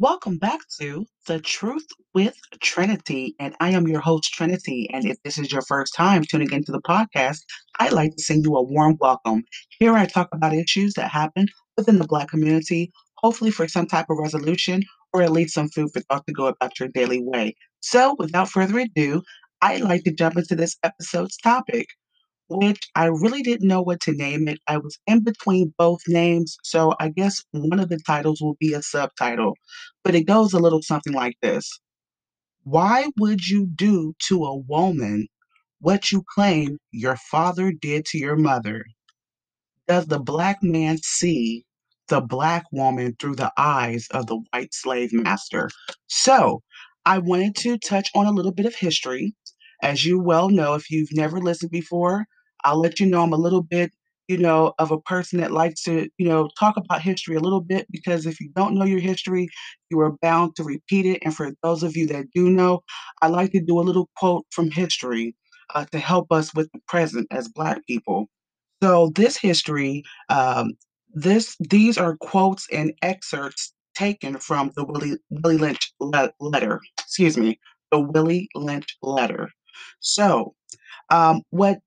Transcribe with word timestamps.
Welcome 0.00 0.38
back 0.38 0.58
to 0.80 1.06
The 1.28 1.38
Truth 1.38 1.86
with 2.14 2.34
Trinity. 2.60 3.36
And 3.38 3.54
I 3.60 3.70
am 3.70 3.86
your 3.86 4.00
host, 4.00 4.32
Trinity. 4.34 4.90
And 4.92 5.04
if 5.04 5.22
this 5.22 5.38
is 5.38 5.52
your 5.52 5.62
first 5.62 5.94
time 5.94 6.24
tuning 6.24 6.50
into 6.50 6.72
the 6.72 6.80
podcast, 6.80 7.38
I'd 7.78 7.92
like 7.92 8.10
to 8.16 8.22
send 8.24 8.44
you 8.44 8.56
a 8.56 8.62
warm 8.62 8.96
welcome. 8.98 9.44
Here 9.78 9.94
I 9.94 10.06
talk 10.06 10.30
about 10.32 10.52
issues 10.52 10.94
that 10.94 11.12
happen 11.12 11.46
within 11.76 12.00
the 12.00 12.08
Black 12.08 12.26
community, 12.26 12.90
hopefully 13.18 13.52
for 13.52 13.68
some 13.68 13.86
type 13.86 14.06
of 14.10 14.18
resolution 14.18 14.82
or 15.12 15.22
at 15.22 15.30
least 15.30 15.54
some 15.54 15.68
food 15.68 15.90
for 15.92 16.00
thought 16.00 16.26
to 16.26 16.32
go 16.32 16.46
about 16.46 16.80
your 16.80 16.88
daily 16.88 17.22
way. 17.22 17.54
So 17.78 18.16
without 18.18 18.50
further 18.50 18.80
ado, 18.80 19.22
I'd 19.62 19.82
like 19.82 20.02
to 20.04 20.12
jump 20.12 20.36
into 20.36 20.56
this 20.56 20.76
episode's 20.82 21.36
topic 21.36 21.86
which 22.48 22.80
I 22.94 23.06
really 23.06 23.42
didn't 23.42 23.68
know 23.68 23.82
what 23.82 24.00
to 24.02 24.12
name 24.12 24.48
it. 24.48 24.58
I 24.68 24.78
was 24.78 24.98
in 25.06 25.24
between 25.24 25.74
both 25.78 26.00
names, 26.08 26.56
so 26.64 26.94
I 27.00 27.10
guess 27.10 27.42
one 27.52 27.80
of 27.80 27.88
the 27.90 27.98
titles 28.06 28.40
will 28.42 28.56
be 28.60 28.74
a 28.74 28.82
subtitle, 28.82 29.54
but 30.04 30.14
it 30.14 30.24
goes 30.26 30.52
a 30.52 30.58
little 30.58 30.82
something 30.82 31.12
like 31.14 31.36
this 31.42 31.70
Why 32.64 33.08
would 33.18 33.48
you 33.48 33.66
do 33.74 34.14
to 34.28 34.44
a 34.44 34.56
woman 34.56 35.28
what 35.80 36.12
you 36.12 36.24
claim 36.34 36.78
your 36.92 37.16
father 37.16 37.72
did 37.72 38.06
to 38.06 38.18
your 38.18 38.36
mother? 38.36 38.84
Does 39.88 40.06
the 40.06 40.18
black 40.20 40.62
man 40.62 40.98
see 41.02 41.64
the 42.08 42.20
black 42.20 42.64
woman 42.72 43.16
through 43.18 43.36
the 43.36 43.52
eyes 43.56 44.06
of 44.10 44.26
the 44.26 44.42
white 44.52 44.74
slave 44.74 45.12
master? 45.12 45.70
So, 46.08 46.62
I 47.06 47.18
wanted 47.18 47.56
to 47.56 47.78
touch 47.78 48.10
on 48.14 48.26
a 48.26 48.32
little 48.32 48.52
bit 48.52 48.66
of 48.66 48.74
history. 48.74 49.34
As 49.84 50.04
you 50.04 50.18
well 50.18 50.48
know, 50.50 50.74
if 50.74 50.90
you've 50.90 51.12
never 51.12 51.40
listened 51.40 51.70
before, 51.70 52.26
I'll 52.64 52.80
let 52.80 52.98
you 53.00 53.06
know 53.06 53.22
I'm 53.22 53.32
a 53.34 53.36
little 53.36 53.62
bit, 53.62 53.92
you 54.28 54.38
know, 54.38 54.74
of 54.80 54.90
a 54.90 55.00
person 55.02 55.40
that 55.40 55.52
likes 55.52 55.82
to, 55.84 56.08
you 56.18 56.28
know, 56.28 56.50
talk 56.58 56.76
about 56.76 57.02
history 57.02 57.36
a 57.36 57.40
little 57.40 57.60
bit 57.60 57.86
because 57.90 58.26
if 58.26 58.40
you 58.40 58.50
don't 58.56 58.74
know 58.76 58.86
your 58.86 59.00
history, 59.00 59.48
you 59.90 60.00
are 60.00 60.16
bound 60.22 60.56
to 60.56 60.64
repeat 60.64 61.06
it. 61.06 61.20
And 61.24 61.36
for 61.36 61.52
those 61.62 61.84
of 61.84 61.96
you 61.96 62.06
that 62.08 62.30
do 62.34 62.50
know, 62.50 62.82
I 63.22 63.28
like 63.28 63.52
to 63.52 63.60
do 63.60 63.78
a 63.80 63.82
little 63.88 64.10
quote 64.16 64.46
from 64.50 64.70
history 64.72 65.36
uh, 65.74 65.84
to 65.92 65.98
help 66.00 66.32
us 66.32 66.54
with 66.54 66.70
the 66.72 66.80
present 66.88 67.28
as 67.30 67.48
Black 67.48 67.86
people. 67.86 68.28
So 68.82 69.10
this 69.14 69.36
history, 69.36 70.04
um, 70.28 70.72
this 71.12 71.56
these 71.60 71.98
are 71.98 72.16
quotes 72.18 72.68
and 72.70 72.92
excerpts 73.02 73.72
taken 73.94 74.38
from 74.38 74.72
the 74.76 74.84
Willie 74.84 75.18
Willie 75.30 75.58
Lynch 75.58 75.92
le- 76.00 76.32
letter. 76.40 76.80
Excuse 76.98 77.36
me, 77.38 77.58
the 77.92 78.00
Willie 78.00 78.48
Lynch 78.54 78.96
letter. 79.02 79.50
So, 80.00 80.54
um, 81.10 81.42
what 81.50 81.78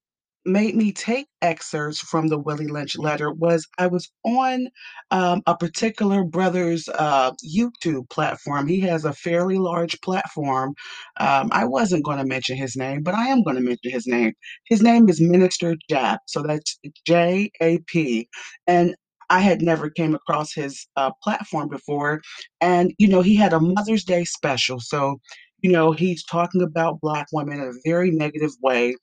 made 0.46 0.76
me 0.76 0.94
take 0.94 1.28
excerpts 1.42 2.00
from 2.00 2.30
the 2.30 2.38
Willie 2.40 2.68
Lynch 2.68 2.98
letter 2.98 3.34
was 3.34 3.68
I 3.78 3.88
was 3.88 4.10
on 4.24 4.68
um, 5.12 5.42
a 5.46 5.58
particular 5.58 6.24
brother's 6.24 6.88
uh, 6.88 7.32
YouTube 7.46 8.10
platform. 8.10 8.66
He 8.66 8.80
has 8.80 9.04
a 9.04 9.12
fairly 9.12 9.58
large 9.58 10.00
platform. 10.00 10.74
Um, 11.20 11.50
I 11.52 11.66
wasn't 11.66 12.06
going 12.06 12.20
to 12.20 12.26
mention 12.26 12.56
his 12.56 12.78
name, 12.78 13.04
but 13.04 13.14
I 13.14 13.28
am 13.28 13.44
going 13.44 13.58
to 13.58 13.62
mention 13.62 13.92
his 13.92 14.08
name. 14.08 14.32
His 14.66 14.82
name 14.82 15.10
is 15.10 15.20
Minister 15.20 15.76
Jap, 15.92 16.20
so 16.28 16.42
that's 16.44 16.80
J 17.06 17.52
A 17.62 17.80
P, 17.80 18.30
and 18.68 18.96
I 19.30 19.42
had 19.42 19.62
never 19.62 19.90
came 19.90 20.16
across 20.16 20.54
his 20.54 20.88
uh, 20.96 21.12
platform 21.22 21.68
before, 21.68 22.22
and 22.62 22.94
you 22.98 23.10
know 23.10 23.22
he 23.22 23.36
had 23.36 23.52
a 23.52 23.60
Mother's 23.60 24.06
Day 24.06 24.24
special, 24.24 24.80
so 24.80 25.20
you 25.62 25.72
know 25.72 25.92
he's 25.92 26.24
talking 26.26 26.62
about 26.62 27.02
Black 27.02 27.28
women 27.34 27.60
in 27.62 27.68
a 27.70 27.90
very 27.90 28.12
negative 28.12 28.52
way 28.62 28.96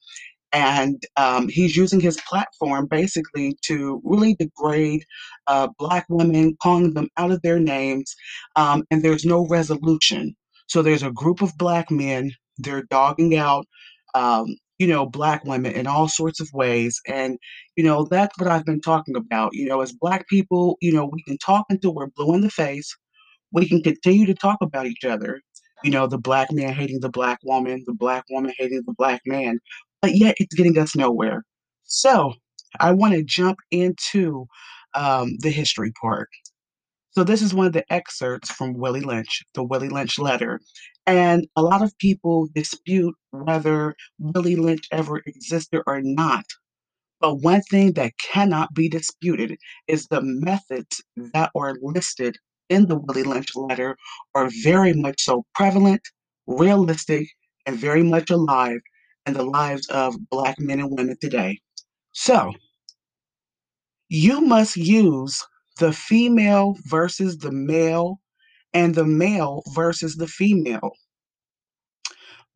and 0.52 1.02
um, 1.16 1.48
he's 1.48 1.76
using 1.76 2.00
his 2.00 2.20
platform 2.28 2.88
basically 2.88 3.56
to 3.64 4.02
really 4.04 4.34
degrade 4.36 5.04
uh, 5.48 5.68
black 5.78 6.06
women, 6.10 6.56
calling 6.62 6.94
them 6.94 7.08
out 7.18 7.32
of 7.32 7.42
their 7.42 7.60
names, 7.60 8.14
um, 8.56 8.84
and 8.90 9.04
there's 9.04 9.26
no 9.26 9.46
resolution. 9.48 10.34
So 10.68 10.82
there's 10.82 11.04
a 11.04 11.12
group 11.12 11.42
of 11.42 11.58
black 11.58 11.90
men, 11.92 12.32
they're 12.58 12.84
dogging 12.84 13.36
out, 13.36 13.66
um, 14.14 14.46
you 14.78 14.88
know, 14.88 15.06
black 15.06 15.44
women 15.44 15.72
in 15.74 15.86
all 15.88 16.08
sorts 16.08 16.40
of 16.40 16.48
ways. 16.54 17.00
And, 17.08 17.38
you 17.76 17.84
know, 17.84 18.06
that's 18.10 18.38
what 18.38 18.50
I've 18.50 18.66
been 18.66 18.82
talking 18.82 19.16
about. 19.16 19.50
You 19.54 19.68
know, 19.68 19.82
as 19.82 19.92
black 19.92 20.28
people, 20.28 20.78
you 20.82 20.92
know, 20.92 21.06
we 21.06 21.22
can 21.24 21.38
talk 21.38 21.66
until 21.70 21.94
we're 21.94 22.08
blue 22.16 22.34
in 22.34 22.42
the 22.42 22.50
face 22.50 22.94
we 23.52 23.68
can 23.68 23.82
continue 23.82 24.26
to 24.26 24.34
talk 24.34 24.58
about 24.62 24.86
each 24.86 25.04
other. 25.04 25.40
You 25.84 25.90
know, 25.90 26.06
the 26.06 26.18
black 26.18 26.50
man 26.50 26.72
hating 26.72 27.00
the 27.00 27.10
black 27.10 27.38
woman, 27.44 27.84
the 27.86 27.92
black 27.92 28.24
woman 28.30 28.54
hating 28.58 28.82
the 28.86 28.94
black 28.94 29.20
man, 29.26 29.60
but 30.00 30.16
yet 30.16 30.34
it's 30.38 30.54
getting 30.54 30.78
us 30.78 30.96
nowhere. 30.96 31.44
So 31.82 32.32
I 32.80 32.92
want 32.92 33.14
to 33.14 33.22
jump 33.22 33.58
into 33.70 34.46
um, 34.94 35.36
the 35.40 35.50
history 35.50 35.92
part. 36.00 36.30
So 37.10 37.22
this 37.22 37.42
is 37.42 37.52
one 37.52 37.66
of 37.66 37.74
the 37.74 37.84
excerpts 37.92 38.50
from 38.50 38.78
Willie 38.78 39.02
Lynch, 39.02 39.44
the 39.54 39.62
Willie 39.62 39.90
Lynch 39.90 40.18
letter. 40.18 40.58
And 41.06 41.46
a 41.54 41.62
lot 41.62 41.82
of 41.82 41.96
people 41.98 42.48
dispute 42.54 43.14
whether 43.30 43.94
Willie 44.18 44.56
Lynch 44.56 44.88
ever 44.90 45.22
existed 45.26 45.82
or 45.86 46.00
not. 46.02 46.46
But 47.20 47.36
one 47.36 47.62
thing 47.62 47.92
that 47.92 48.14
cannot 48.18 48.72
be 48.74 48.88
disputed 48.88 49.58
is 49.86 50.06
the 50.06 50.22
methods 50.22 51.02
that 51.34 51.50
are 51.54 51.76
listed 51.82 52.38
in 52.74 52.86
the 52.86 52.96
Willie 52.96 53.22
Lynch 53.22 53.54
letter 53.54 53.96
are 54.34 54.50
very 54.62 54.92
much 54.92 55.22
so 55.22 55.44
prevalent, 55.54 56.02
realistic, 56.46 57.28
and 57.66 57.78
very 57.78 58.02
much 58.02 58.30
alive 58.30 58.80
in 59.26 59.32
the 59.32 59.44
lives 59.44 59.86
of 59.88 60.14
Black 60.30 60.56
men 60.58 60.80
and 60.80 60.90
women 60.90 61.16
today. 61.20 61.60
So, 62.12 62.52
you 64.08 64.40
must 64.40 64.76
use 64.76 65.42
the 65.78 65.92
female 65.92 66.76
versus 66.84 67.38
the 67.38 67.52
male 67.52 68.20
and 68.72 68.94
the 68.94 69.04
male 69.04 69.62
versus 69.74 70.16
the 70.16 70.28
female. 70.28 70.92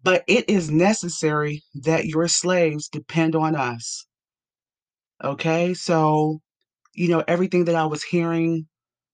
But 0.03 0.25
it 0.27 0.49
is 0.49 0.71
necessary 0.71 1.63
that 1.75 2.07
your 2.07 2.29
slaves 2.29 2.89
depend 2.89 3.35
on 3.35 3.55
us. 3.55 4.07
Okay, 5.23 5.75
so 5.75 6.41
you 6.95 7.09
know, 7.09 7.23
everything 7.29 7.65
that 7.67 7.77
I 7.77 7.87
was 7.87 8.03
hearing, 8.03 8.67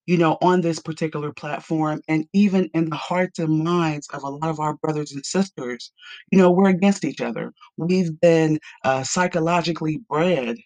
you 0.05 0.17
know, 0.17 0.37
on 0.41 0.61
this 0.61 0.79
particular 0.79 1.33
platform 1.33 2.01
and 2.07 2.27
even 2.33 2.69
in 2.73 2.89
the 2.89 2.95
hearts 2.95 3.39
and 3.39 3.63
minds 3.63 4.07
of 4.13 4.23
a 4.23 4.29
lot 4.29 4.49
of 4.49 4.59
our 4.59 4.75
brothers 4.77 5.11
and 5.11 5.25
sisters, 5.25 5.91
you 6.31 6.37
know, 6.37 6.51
we're 6.51 6.69
against 6.69 7.05
each 7.05 7.21
other. 7.21 7.53
We've 7.77 8.19
been 8.19 8.59
uh, 8.83 9.03
psychologically 9.03 9.99
bred 10.09 10.57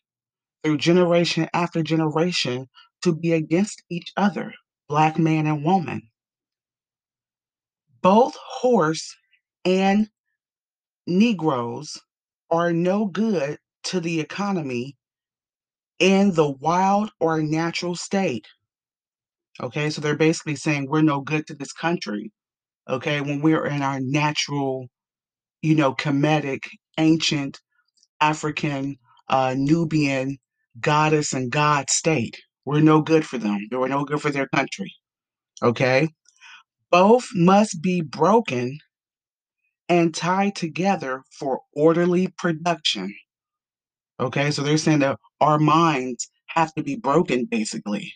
through 0.64 0.78
generation 0.78 1.48
after 1.54 1.84
generation 1.84 2.68
to 3.04 3.16
be 3.16 3.34
against 3.34 3.84
each 3.90 4.12
other, 4.18 4.54
black 4.90 5.18
man 5.18 5.48
and 5.48 5.64
woman. 5.64 6.10
Both 8.02 8.36
horse 8.38 9.16
and 9.66 10.10
Negroes 11.08 11.98
are 12.52 12.74
no 12.74 13.06
good 13.06 13.58
to 13.84 14.00
the 14.00 14.20
economy 14.20 14.98
in 16.00 16.34
the 16.34 16.50
wild 16.50 17.12
or 17.20 17.42
natural 17.42 17.96
state. 17.96 18.48
Okay, 19.62 19.90
so 19.90 20.00
they're 20.00 20.16
basically 20.16 20.56
saying 20.56 20.88
we're 20.88 21.02
no 21.02 21.20
good 21.22 21.46
to 21.48 21.54
this 21.54 21.74
country. 21.74 22.32
Okay, 22.90 23.20
when 23.20 23.42
we're 23.42 23.66
in 23.66 23.82
our 23.82 24.00
natural, 24.00 24.88
you 25.62 25.76
know, 25.76 25.94
Kemetic, 25.94 26.64
ancient 26.98 27.60
African, 28.22 28.98
uh, 29.28 29.56
Nubian 29.58 30.38
goddess 30.80 31.34
and 31.34 31.52
god 31.52 31.90
state. 31.90 32.38
We're 32.66 32.82
no 32.82 33.02
good 33.02 33.26
for 33.26 33.38
them. 33.38 33.68
We're 33.72 33.88
no 33.90 34.06
good 34.06 34.22
for 34.22 34.32
their 34.32 34.48
country. 34.48 34.94
Okay, 35.62 36.08
both 36.90 37.28
must 37.36 37.82
be 37.82 38.02
broken 38.02 38.78
and 39.90 40.16
tied 40.16 40.56
together 40.56 41.24
for 41.38 41.62
orderly 41.74 42.28
production. 42.38 43.14
Okay, 44.22 44.52
so 44.52 44.62
they're 44.62 44.78
saying 44.78 45.00
that 45.00 45.20
our 45.42 45.60
minds 45.60 46.30
have 46.48 46.74
to 46.76 46.84
be 46.84 46.96
broken 46.96 47.46
basically 47.46 48.14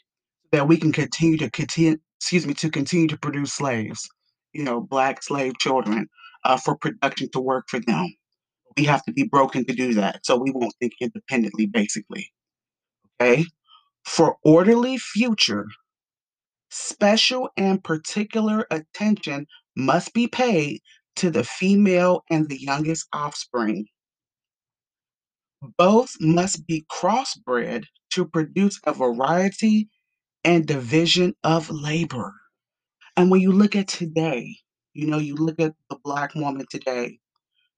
that 0.54 0.70
we 0.70 0.78
can 0.78 0.94
continue 0.94 1.38
to 1.38 1.52
continue 1.52 1.98
excuse 2.20 2.48
me 2.48 2.54
to 2.54 2.72
continue 2.72 3.10
to 3.10 3.18
produce 3.18 3.54
slaves 3.54 4.10
you 4.54 4.64
know 4.64 4.80
black 4.80 5.22
slave 5.22 5.54
children 5.60 6.08
uh, 6.44 6.58
for 6.58 6.78
production 6.78 7.30
to 7.32 7.40
work 7.40 7.66
for 7.70 7.80
them. 7.80 8.14
We 8.78 8.86
have 8.86 9.04
to 9.06 9.14
be 9.14 9.24
broken 9.24 9.66
to 9.66 9.74
do 9.74 9.94
that 9.96 10.26
so 10.26 10.38
we 10.38 10.52
won't 10.52 10.74
think 10.80 10.94
independently 11.00 11.66
basically. 11.68 12.32
Okay? 13.22 13.46
For 14.06 14.38
orderly 14.44 14.98
future 14.98 15.66
special 16.70 17.50
and 17.56 17.84
particular 17.84 18.66
attention 18.72 19.46
must 19.76 20.14
be 20.14 20.28
paid 20.28 20.82
to 21.18 21.30
the 21.30 21.44
female 21.44 22.24
and 22.30 22.50
the 22.50 22.60
youngest 22.60 23.08
offspring. 23.14 23.86
Both 25.78 26.16
must 26.20 26.66
be 26.68 26.86
crossbred 26.92 27.86
to 28.12 28.26
produce 28.26 28.80
a 28.86 28.94
variety 28.94 29.88
and 30.46 30.66
division 30.68 31.36
of 31.44 31.70
labor. 31.70 32.34
And 33.18 33.32
when 33.32 33.42
you 33.42 33.52
look 33.52 33.76
at 33.76 33.88
today, 33.88 34.58
you 34.94 35.08
know, 35.08 35.20
you 35.20 35.36
look 35.36 35.60
at 35.60 35.74
the 35.90 35.98
black 36.04 36.36
woman 36.36 36.66
today, 36.70 37.20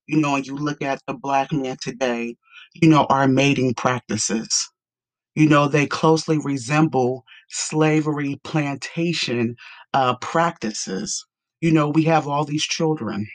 you 0.06 0.18
know, 0.18 0.36
and 0.36 0.46
you 0.46 0.56
look 0.56 0.82
at 0.82 1.00
the 1.08 1.14
black 1.14 1.52
man 1.52 1.76
today, 1.82 2.36
you 2.74 2.88
know, 2.88 3.06
our 3.10 3.28
mating 3.28 3.74
practices. 3.74 4.70
You 5.36 5.48
know, 5.48 5.68
they 5.68 5.86
closely 5.86 6.38
resemble 6.38 7.24
slavery 7.50 8.40
plantation 8.44 9.56
uh, 9.94 10.16
practices. 10.18 11.26
You 11.62 11.72
know, 11.72 11.90
we 11.90 12.04
have 12.04 12.28
all 12.28 12.44
these 12.44 12.64
children, 12.64 13.26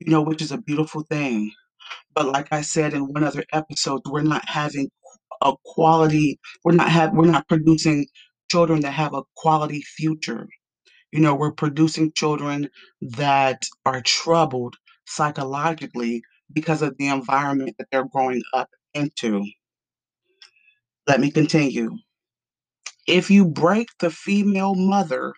you 0.00 0.12
know, 0.12 0.22
which 0.22 0.42
is 0.42 0.52
a 0.52 0.58
beautiful 0.58 1.02
thing. 1.10 1.52
But 2.14 2.26
like 2.26 2.48
I 2.52 2.62
said 2.62 2.94
in 2.94 3.12
one 3.12 3.24
other 3.24 3.44
episode, 3.52 4.02
we're 4.06 4.22
not 4.22 4.48
having 4.48 4.90
a 5.42 5.54
quality, 5.64 6.38
we're 6.64 6.72
not 6.74 6.90
have 6.90 7.12
we're 7.14 7.26
not 7.30 7.48
producing 7.48 8.06
children 8.52 8.82
that 8.82 8.92
have 8.92 9.14
a 9.14 9.22
quality 9.36 9.82
future. 9.82 10.46
You 11.10 11.20
know, 11.20 11.34
we're 11.34 11.52
producing 11.52 12.12
children 12.12 12.68
that 13.00 13.64
are 13.86 14.02
troubled 14.02 14.76
psychologically 15.06 16.22
because 16.52 16.82
of 16.82 16.98
the 16.98 17.08
environment 17.08 17.76
that 17.78 17.88
they're 17.90 18.04
growing 18.12 18.42
up 18.52 18.68
into. 18.92 19.46
Let 21.06 21.20
me 21.20 21.30
continue. 21.30 21.92
If 23.06 23.30
you 23.30 23.46
break 23.46 23.88
the 24.00 24.10
female 24.10 24.74
mother, 24.74 25.32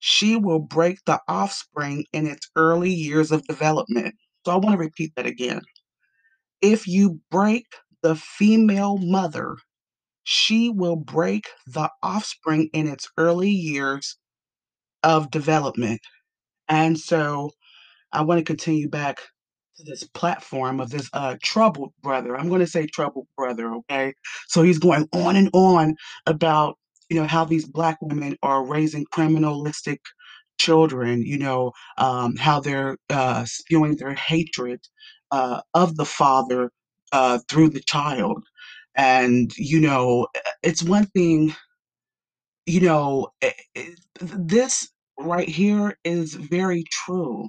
she 0.00 0.36
will 0.36 0.60
break 0.60 0.98
the 1.06 1.20
offspring 1.28 2.04
in 2.12 2.26
its 2.26 2.50
early 2.56 2.92
years 2.92 3.32
of 3.32 3.46
development. 3.46 4.14
So 4.44 4.52
I 4.52 4.56
want 4.56 4.74
to 4.74 4.78
repeat 4.78 5.14
that 5.16 5.26
again. 5.26 5.62
If 6.62 6.86
you 6.86 7.20
break 7.30 7.66
the 8.02 8.16
female 8.16 8.98
mother, 8.98 9.56
she 10.30 10.68
will 10.68 10.94
break 10.94 11.48
the 11.66 11.88
offspring 12.02 12.68
in 12.74 12.86
its 12.86 13.08
early 13.16 13.48
years 13.48 14.18
of 15.02 15.30
development. 15.30 16.02
And 16.68 16.98
so 16.98 17.52
I 18.12 18.20
want 18.20 18.38
to 18.38 18.44
continue 18.44 18.90
back 18.90 19.20
to 19.78 19.84
this 19.84 20.04
platform 20.04 20.80
of 20.80 20.90
this 20.90 21.08
uh, 21.14 21.36
troubled 21.42 21.94
brother. 22.02 22.36
I'm 22.36 22.50
going 22.50 22.60
to 22.60 22.66
say 22.66 22.86
troubled 22.86 23.26
brother, 23.38 23.72
okay? 23.76 24.12
So 24.48 24.62
he's 24.62 24.78
going 24.78 25.08
on 25.14 25.34
and 25.34 25.48
on 25.54 25.94
about, 26.26 26.76
you 27.08 27.18
know, 27.18 27.26
how 27.26 27.46
these 27.46 27.66
black 27.66 27.96
women 28.02 28.36
are 28.42 28.66
raising 28.66 29.06
criminalistic 29.06 30.00
children, 30.58 31.22
you 31.22 31.38
know, 31.38 31.72
um, 31.96 32.36
how 32.36 32.60
they're 32.60 32.98
uh, 33.08 33.46
spewing 33.46 33.96
their 33.96 34.12
hatred 34.12 34.80
uh, 35.30 35.62
of 35.72 35.96
the 35.96 36.04
father 36.04 36.70
uh, 37.12 37.38
through 37.48 37.70
the 37.70 37.80
child. 37.80 38.44
And, 38.98 39.52
you 39.56 39.80
know, 39.80 40.28
it's 40.62 40.82
one 40.82 41.06
thing 41.08 41.54
you 42.66 42.80
know, 42.80 43.28
eh, 43.42 43.52
eh, 43.76 43.90
this 44.20 44.88
right 45.18 45.48
here 45.48 45.98
is 46.04 46.34
very 46.34 46.84
true, 46.90 47.48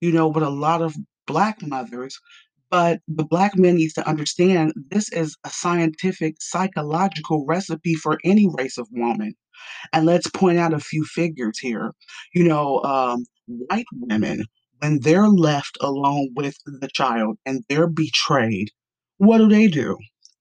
you 0.00 0.12
know, 0.12 0.28
with 0.28 0.44
a 0.44 0.50
lot 0.50 0.82
of 0.82 0.94
black 1.26 1.62
mothers, 1.62 2.18
but 2.70 3.00
the 3.08 3.24
black 3.24 3.56
man 3.56 3.76
needs 3.76 3.94
to 3.94 4.06
understand 4.08 4.72
this 4.90 5.10
is 5.12 5.36
a 5.44 5.50
scientific, 5.50 6.36
psychological 6.40 7.46
recipe 7.46 7.94
for 7.94 8.18
any 8.24 8.48
race 8.58 8.76
of 8.78 8.88
woman. 8.92 9.34
And 9.92 10.06
let's 10.06 10.30
point 10.30 10.58
out 10.58 10.74
a 10.74 10.80
few 10.80 11.04
figures 11.04 11.58
here. 11.58 11.92
You 12.34 12.44
know, 12.44 12.82
um, 12.84 13.24
white 13.46 13.86
women, 13.92 14.44
when 14.80 15.00
they're 15.00 15.28
left 15.28 15.78
alone 15.80 16.30
with 16.36 16.56
the 16.66 16.88
child 16.94 17.38
and 17.46 17.64
they're 17.68 17.88
betrayed, 17.88 18.70
what 19.18 19.38
do 19.38 19.48
they 19.48 19.68
do? 19.68 19.96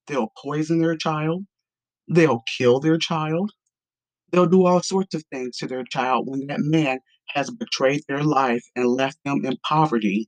They'll 0.07 0.31
poison 0.42 0.81
their 0.81 0.98
child, 0.98 1.45
they'll 2.09 2.44
kill 2.57 2.80
their 2.80 2.98
child, 2.98 3.51
They'll 4.31 4.45
do 4.48 4.65
all 4.65 4.81
sorts 4.83 5.15
of 5.15 5.24
things 5.31 5.57
to 5.57 5.68
their 5.68 5.83
child 5.86 6.27
when 6.30 6.48
that 6.48 6.59
man 6.62 7.00
has 7.30 7.50
betrayed 7.50 8.04
their 8.07 8.24
life 8.24 8.63
and 8.75 8.88
left 8.88 9.18
them 9.25 9.45
in 9.45 9.57
poverty 9.68 10.27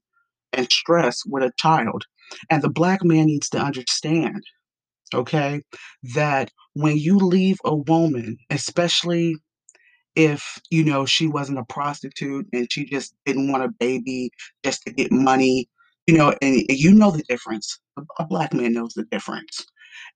and 0.53 0.71
stress 0.71 1.21
with 1.25 1.43
a 1.43 1.51
child. 1.57 2.03
And 2.49 2.61
the 2.61 2.69
black 2.69 3.03
man 3.03 3.27
needs 3.27 3.49
to 3.49 3.59
understand, 3.59 4.43
okay, 5.13 5.61
that 6.15 6.51
when 6.73 6.97
you 6.97 7.17
leave 7.17 7.57
a 7.65 7.75
woman, 7.75 8.37
especially 8.49 9.35
if 10.15 10.59
you 10.71 10.83
know 10.85 11.05
she 11.05 11.27
wasn't 11.27 11.59
a 11.59 11.65
prostitute 11.65 12.47
and 12.53 12.71
she 12.71 12.85
just 12.85 13.15
didn't 13.25 13.51
want 13.51 13.63
a 13.63 13.69
baby 13.79 14.31
just 14.63 14.83
to 14.83 14.93
get 14.93 15.11
money, 15.11 15.69
you 16.09 16.17
know, 16.17 16.35
and 16.41 16.63
you 16.69 16.93
know 16.93 17.11
the 17.11 17.23
difference. 17.23 17.79
A, 18.19 18.25
black 18.25 18.53
man 18.53 18.73
knows 18.73 18.93
the 18.95 19.05
difference. 19.05 19.65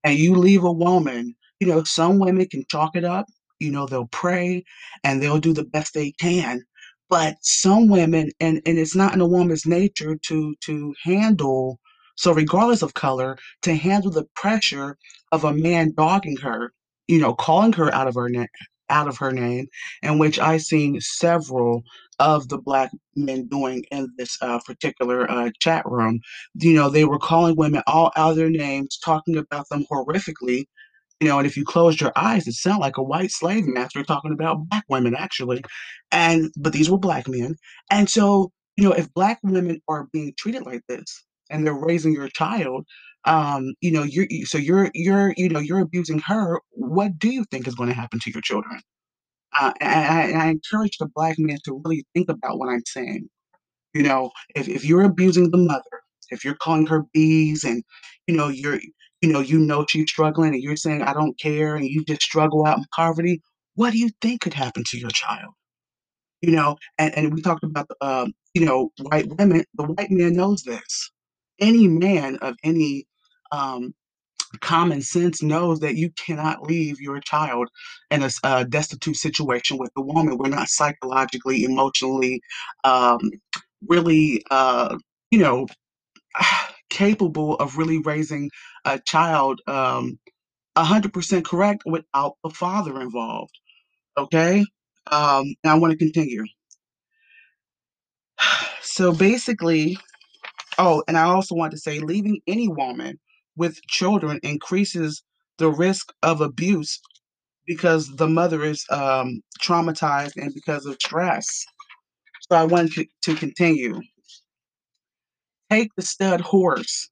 And 0.04 0.18
you 0.18 0.34
leave 0.34 0.64
a 0.64 0.72
woman, 0.72 1.34
you 1.60 1.66
know, 1.68 1.84
some 1.84 2.18
women 2.18 2.46
can 2.48 2.64
chalk 2.70 2.96
it 2.96 3.04
up 3.04 3.26
you 3.60 3.70
know, 3.70 3.86
they'll 3.86 4.08
pray 4.08 4.64
and 5.04 5.22
they'll 5.22 5.38
do 5.38 5.52
the 5.52 5.64
best 5.64 5.94
they 5.94 6.12
can. 6.12 6.62
But 7.08 7.36
some 7.42 7.88
women, 7.88 8.30
and, 8.40 8.60
and 8.66 8.78
it's 8.78 8.96
not 8.96 9.14
in 9.14 9.20
a 9.20 9.26
woman's 9.26 9.66
nature 9.66 10.16
to 10.28 10.54
to 10.62 10.94
handle, 11.02 11.78
so 12.16 12.32
regardless 12.32 12.82
of 12.82 12.94
color, 12.94 13.38
to 13.62 13.74
handle 13.74 14.10
the 14.10 14.26
pressure 14.34 14.96
of 15.32 15.44
a 15.44 15.52
man 15.54 15.92
dogging 15.96 16.36
her, 16.38 16.72
you 17.08 17.20
know, 17.20 17.34
calling 17.34 17.72
her 17.74 17.94
out 17.94 18.08
of 18.08 18.14
her 18.16 18.28
name 18.28 18.48
out 18.90 19.08
of 19.08 19.16
her 19.18 19.32
name, 19.32 19.66
in 20.02 20.18
which 20.18 20.38
I've 20.38 20.62
seen 20.62 21.00
several 21.00 21.82
of 22.18 22.48
the 22.48 22.58
black 22.58 22.90
men 23.16 23.46
doing 23.48 23.84
in 23.90 24.08
this 24.18 24.36
uh, 24.42 24.60
particular 24.66 25.30
uh, 25.30 25.50
chat 25.60 25.84
room. 25.86 26.20
You 26.54 26.74
know, 26.74 26.90
they 26.90 27.04
were 27.04 27.18
calling 27.18 27.56
women 27.56 27.82
all 27.86 28.12
out 28.16 28.32
of 28.32 28.36
their 28.36 28.50
names, 28.50 28.98
talking 29.04 29.36
about 29.36 29.68
them 29.70 29.84
horrifically, 29.90 30.64
you 31.20 31.28
know, 31.28 31.38
and 31.38 31.46
if 31.46 31.56
you 31.56 31.64
closed 31.64 32.00
your 32.00 32.12
eyes, 32.16 32.46
it 32.46 32.54
sounded 32.54 32.80
like 32.80 32.98
a 32.98 33.02
white 33.02 33.30
slave 33.30 33.66
master 33.66 34.02
talking 34.02 34.32
about 34.32 34.68
black 34.68 34.84
women, 34.88 35.14
actually. 35.16 35.62
And 36.12 36.52
but 36.58 36.72
these 36.72 36.90
were 36.90 36.98
black 36.98 37.28
men. 37.28 37.56
And 37.90 38.10
so, 38.10 38.52
you 38.76 38.84
know, 38.84 38.92
if 38.92 39.12
black 39.14 39.38
women 39.42 39.80
are 39.88 40.08
being 40.12 40.34
treated 40.38 40.66
like 40.66 40.82
this 40.88 41.24
and 41.50 41.66
they're 41.66 41.74
raising 41.74 42.12
your 42.12 42.28
child, 42.28 42.86
um, 43.24 43.74
you 43.80 43.90
know, 43.92 44.02
you're 44.02 44.26
so 44.44 44.58
you're 44.58 44.90
you're 44.94 45.32
you 45.36 45.48
know 45.48 45.60
you're 45.60 45.80
abusing 45.80 46.18
her. 46.26 46.60
What 46.72 47.18
do 47.18 47.30
you 47.30 47.44
think 47.50 47.66
is 47.66 47.74
going 47.74 47.88
to 47.88 47.94
happen 47.94 48.20
to 48.20 48.30
your 48.30 48.42
children? 48.42 48.80
Uh, 49.58 49.72
and 49.80 50.34
I, 50.36 50.46
I 50.46 50.48
encourage 50.48 50.98
the 50.98 51.08
black 51.14 51.36
man 51.38 51.58
to 51.64 51.80
really 51.84 52.04
think 52.14 52.28
about 52.28 52.58
what 52.58 52.68
I'm 52.68 52.82
saying. 52.86 53.28
You 53.94 54.02
know, 54.02 54.30
if, 54.56 54.68
if 54.68 54.84
you're 54.84 55.04
abusing 55.04 55.50
the 55.50 55.58
mother, 55.58 55.82
if 56.30 56.44
you're 56.44 56.56
calling 56.56 56.86
her 56.86 57.04
bees 57.12 57.64
and, 57.64 57.84
you 58.26 58.36
know, 58.36 58.48
you're, 58.48 58.80
you 59.20 59.32
know, 59.32 59.40
you 59.40 59.58
know 59.58 59.86
she's 59.88 60.10
struggling 60.10 60.54
and 60.54 60.62
you're 60.62 60.76
saying, 60.76 61.02
I 61.02 61.12
don't 61.12 61.38
care, 61.38 61.76
and 61.76 61.86
you 61.86 62.04
just 62.04 62.22
struggle 62.22 62.66
out 62.66 62.78
in 62.78 62.84
poverty, 62.94 63.40
what 63.74 63.92
do 63.92 63.98
you 63.98 64.10
think 64.20 64.40
could 64.40 64.54
happen 64.54 64.82
to 64.88 64.98
your 64.98 65.10
child? 65.10 65.52
You 66.42 66.52
know, 66.52 66.76
and, 66.98 67.16
and 67.16 67.34
we 67.34 67.40
talked 67.40 67.64
about, 67.64 67.88
um, 68.00 68.32
you 68.52 68.66
know, 68.66 68.90
white 69.00 69.28
women, 69.38 69.64
the 69.74 69.84
white 69.84 70.10
man 70.10 70.34
knows 70.34 70.62
this. 70.62 71.10
Any 71.60 71.88
man 71.88 72.36
of 72.42 72.56
any 72.64 73.06
um, 73.52 73.94
common 74.60 75.02
sense 75.02 75.42
knows 75.42 75.80
that 75.80 75.96
you 75.96 76.10
cannot 76.12 76.62
leave 76.62 77.00
your 77.00 77.20
child 77.20 77.68
in 78.10 78.22
a, 78.22 78.30
uh, 78.42 78.64
destitute 78.64 79.16
situation 79.16 79.78
with 79.78 79.90
a 79.96 80.02
woman. 80.02 80.38
We're 80.38 80.48
not 80.48 80.68
psychologically, 80.68 81.64
emotionally, 81.64 82.40
um, 82.84 83.20
really, 83.88 84.42
uh, 84.50 84.96
you 85.30 85.38
know, 85.38 85.66
capable 86.90 87.56
of 87.56 87.78
really 87.78 87.98
raising 87.98 88.50
a 88.84 89.00
child 89.00 89.60
um, 89.66 90.18
100% 90.76 91.44
correct 91.44 91.82
without 91.86 92.36
the 92.42 92.50
father 92.50 93.00
involved. 93.00 93.58
Okay? 94.16 94.64
Um, 95.10 95.54
I 95.64 95.74
want 95.74 95.92
to 95.92 95.98
continue. 95.98 96.44
So 98.86 99.12
basically, 99.12 99.98
oh, 100.78 101.02
and 101.08 101.16
I 101.16 101.24
also 101.24 101.56
want 101.56 101.72
to 101.72 101.78
say 101.78 101.98
leaving 101.98 102.40
any 102.46 102.68
woman 102.68 103.18
with 103.56 103.80
children 103.86 104.40
increases 104.42 105.22
the 105.58 105.70
risk 105.70 106.12
of 106.22 106.40
abuse 106.40 107.00
because 107.66 108.14
the 108.16 108.28
mother 108.28 108.64
is 108.64 108.84
um, 108.90 109.40
traumatized 109.60 110.36
and 110.36 110.52
because 110.54 110.86
of 110.86 110.94
stress. 110.94 111.64
So 112.40 112.56
I 112.56 112.64
want 112.64 112.92
to, 112.92 113.06
to 113.22 113.34
continue. 113.34 114.00
Take 115.70 115.90
the 115.96 116.02
stud 116.02 116.40
horse. 116.40 117.08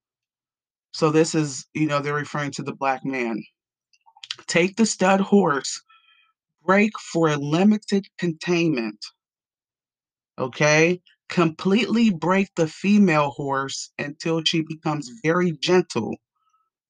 So 0.92 1.10
this 1.10 1.34
is, 1.34 1.66
you 1.72 1.86
know, 1.86 2.00
they're 2.00 2.14
referring 2.14 2.50
to 2.52 2.62
the 2.62 2.74
black 2.74 3.04
man. 3.04 3.42
Take 4.46 4.76
the 4.76 4.84
stud 4.84 5.20
horse, 5.20 5.80
break 6.64 6.92
for 6.98 7.28
a 7.28 7.36
limited 7.36 8.06
containment. 8.18 8.98
Okay? 10.38 11.00
Completely 11.30 12.10
break 12.10 12.48
the 12.56 12.66
female 12.66 13.30
horse 13.30 13.90
until 13.98 14.42
she 14.44 14.62
becomes 14.62 15.10
very 15.22 15.52
gentle 15.62 16.16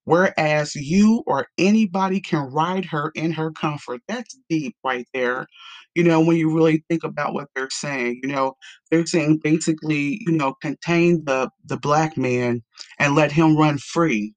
Whereas 0.04 0.74
you 0.74 1.22
or 1.26 1.46
anybody 1.58 2.20
can 2.20 2.50
ride 2.52 2.84
her 2.86 3.12
in 3.14 3.32
her 3.32 3.52
comfort. 3.52 4.00
That's 4.08 4.36
deep 4.48 4.76
right 4.84 5.06
there. 5.14 5.46
You 5.94 6.04
know, 6.04 6.20
when 6.20 6.36
you 6.36 6.54
really 6.54 6.84
think 6.88 7.04
about 7.04 7.34
what 7.34 7.48
they're 7.54 7.70
saying, 7.70 8.20
you 8.22 8.28
know, 8.30 8.54
they're 8.90 9.06
saying 9.06 9.40
basically, 9.44 10.20
you 10.26 10.32
know, 10.32 10.54
contain 10.60 11.24
the 11.24 11.50
the 11.66 11.76
black 11.78 12.16
man 12.16 12.62
and 12.98 13.14
let 13.14 13.32
him 13.32 13.56
run 13.56 13.78
free. 13.78 14.34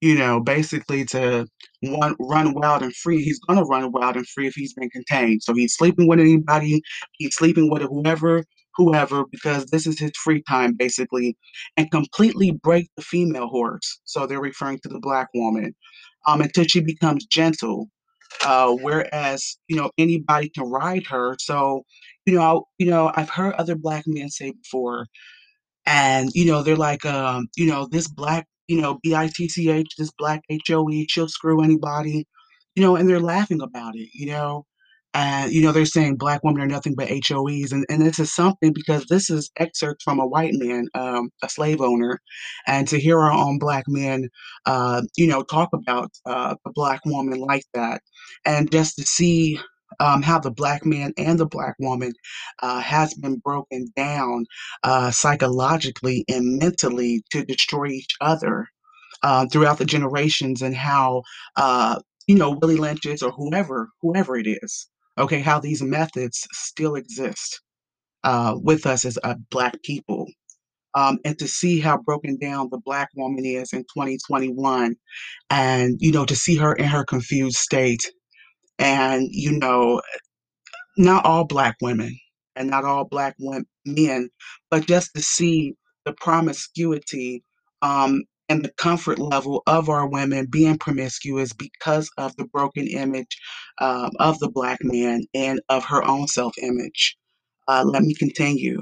You 0.00 0.16
know, 0.16 0.40
basically 0.40 1.04
to 1.06 1.46
run 1.84 2.54
wild 2.54 2.82
and 2.82 2.94
free. 2.94 3.22
He's 3.22 3.40
gonna 3.40 3.64
run 3.64 3.90
wild 3.92 4.16
and 4.16 4.28
free 4.28 4.46
if 4.46 4.54
he's 4.54 4.74
been 4.74 4.90
contained. 4.90 5.42
So 5.42 5.54
he's 5.54 5.74
sleeping 5.74 6.06
with 6.06 6.20
anybody, 6.20 6.80
he's 7.18 7.34
sleeping 7.34 7.70
with 7.70 7.82
whoever, 7.82 8.44
whoever, 8.78 9.24
because 9.32 9.66
this 9.66 9.86
is 9.88 10.00
his 10.00 10.12
free 10.24 10.42
time 10.48 10.74
basically 10.78 11.36
and 11.78 11.90
completely 11.92 12.52
break 12.52 12.88
the 12.96 13.02
female 13.04 13.48
horse. 13.48 14.00
So 14.06 14.26
they're 14.26 14.40
referring 14.42 14.80
to 14.84 14.90
the 14.90 15.00
black 15.00 15.28
woman 15.34 15.74
um, 16.28 16.42
until 16.42 16.64
she 16.66 16.80
becomes 16.82 17.26
gentle. 17.26 17.88
uh, 18.46 18.72
whereas 18.82 19.58
you 19.68 19.76
know 19.76 19.90
anybody 19.98 20.50
can 20.50 20.64
ride 20.70 21.06
her. 21.08 21.36
So 21.40 21.84
you 22.26 22.34
know, 22.34 22.66
you 22.78 22.90
know, 22.90 23.12
I've 23.16 23.30
heard 23.30 23.54
other 23.56 23.76
black 23.76 24.04
men 24.08 24.30
say 24.30 24.52
before, 24.52 25.08
and 25.86 26.30
you 26.34 26.46
know 26.46 26.62
they're 26.62 26.76
like 26.76 27.04
um 27.06 27.48
you 27.56 27.66
know 27.66 27.86
this 27.90 28.08
black 28.08 28.46
you 28.68 28.80
know 28.80 28.98
b-i-t-c-h 29.02 29.88
this 29.98 30.12
black 30.18 30.42
h-o-e 30.50 31.06
she'll 31.10 31.28
screw 31.28 31.62
anybody 31.62 32.26
you 32.76 32.82
know 32.82 32.96
and 32.96 33.08
they're 33.08 33.20
laughing 33.20 33.62
about 33.62 33.94
it 33.96 34.08
you 34.14 34.26
know 34.26 34.64
and 35.18 35.52
you 35.52 35.60
know 35.60 35.72
they're 35.72 35.84
saying 35.84 36.16
black 36.16 36.42
women 36.44 36.62
are 36.62 36.66
nothing 36.66 36.94
but 36.94 37.08
hoes 37.08 37.72
and, 37.72 37.84
and 37.88 38.02
this 38.02 38.20
is 38.20 38.32
something 38.32 38.72
because 38.72 39.04
this 39.06 39.28
is 39.30 39.50
excerpt 39.56 40.00
from 40.02 40.20
a 40.20 40.26
white 40.26 40.54
man 40.54 40.86
um, 40.94 41.30
a 41.42 41.48
slave 41.48 41.80
owner 41.80 42.20
and 42.68 42.86
to 42.86 43.00
hear 43.00 43.18
our 43.18 43.32
own 43.32 43.58
black 43.58 43.84
men 43.88 44.28
uh, 44.66 45.02
you 45.16 45.26
know 45.26 45.42
talk 45.42 45.70
about 45.74 46.10
uh, 46.26 46.54
a 46.64 46.72
black 46.72 47.00
woman 47.04 47.40
like 47.40 47.64
that 47.74 48.00
and 48.46 48.70
just 48.70 48.96
to 48.96 49.02
see 49.02 49.58
um, 50.00 50.22
how 50.22 50.38
the 50.38 50.52
black 50.52 50.86
man 50.86 51.12
and 51.18 51.40
the 51.40 51.46
black 51.46 51.74
woman 51.80 52.12
uh, 52.62 52.80
has 52.80 53.14
been 53.14 53.38
broken 53.38 53.86
down 53.96 54.44
uh, 54.84 55.10
psychologically 55.10 56.24
and 56.28 56.58
mentally 56.58 57.22
to 57.32 57.44
destroy 57.44 57.86
each 57.86 58.14
other 58.20 58.68
uh, 59.24 59.46
throughout 59.50 59.78
the 59.78 59.84
generations 59.84 60.62
and 60.62 60.76
how 60.76 61.22
uh, 61.56 61.98
you 62.28 62.36
know 62.36 62.56
Willie 62.62 62.76
Lynch 62.76 63.06
is 63.06 63.22
or 63.22 63.32
whoever 63.32 63.88
whoever 64.00 64.36
it 64.36 64.46
is 64.46 64.86
okay 65.18 65.40
how 65.40 65.60
these 65.60 65.82
methods 65.82 66.46
still 66.52 66.96
exist 66.96 67.60
uh, 68.24 68.54
with 68.62 68.86
us 68.86 69.04
as 69.04 69.18
uh, 69.24 69.34
black 69.50 69.82
people 69.82 70.26
um, 70.94 71.18
and 71.24 71.38
to 71.38 71.48
see 71.48 71.80
how 71.80 71.98
broken 71.98 72.38
down 72.38 72.68
the 72.70 72.80
black 72.84 73.08
woman 73.16 73.44
is 73.44 73.72
in 73.72 73.80
2021 73.82 74.96
and 75.50 75.96
you 76.00 76.12
know 76.12 76.24
to 76.24 76.36
see 76.36 76.56
her 76.56 76.74
in 76.74 76.86
her 76.86 77.04
confused 77.04 77.56
state 77.58 78.10
and 78.78 79.28
you 79.30 79.52
know 79.58 80.00
not 80.98 81.26
all 81.26 81.44
black 81.44 81.76
women 81.82 82.18
and 82.56 82.70
not 82.70 82.84
all 82.86 83.04
black 83.04 83.36
men, 83.86 84.30
but 84.70 84.86
just 84.86 85.14
to 85.14 85.22
see 85.22 85.74
the 86.06 86.14
promiscuity 86.14 87.44
um, 87.82 88.24
and 88.48 88.64
the 88.64 88.72
comfort 88.78 89.18
level 89.18 89.62
of 89.66 89.88
our 89.90 90.08
women 90.08 90.46
being 90.50 90.78
promiscuous 90.78 91.52
because 91.54 92.10
of 92.18 92.36
the 92.36 92.46
broken 92.46 92.86
image 92.88 93.38
um, 93.80 94.10
of 94.20 94.38
the 94.40 94.50
black 94.50 94.80
man 94.82 95.24
and 95.34 95.60
of 95.70 95.84
her 95.86 96.04
own 96.04 96.28
self 96.28 96.54
image. 96.58 97.16
Uh, 97.68 97.84
let 97.86 98.02
me 98.02 98.14
continue. 98.14 98.80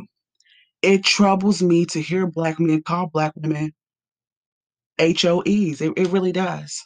It 0.83 1.05
troubles 1.05 1.63
me 1.63 1.87
to 1.87 2.03
hear 2.03 2.27
black 2.27 2.61
men 2.61 2.83
call 2.83 3.09
black 3.13 3.33
women 3.37 3.73
HOEs. 5.01 5.81
It, 5.83 5.95
it 5.97 6.09
really 6.09 6.33
does. 6.33 6.83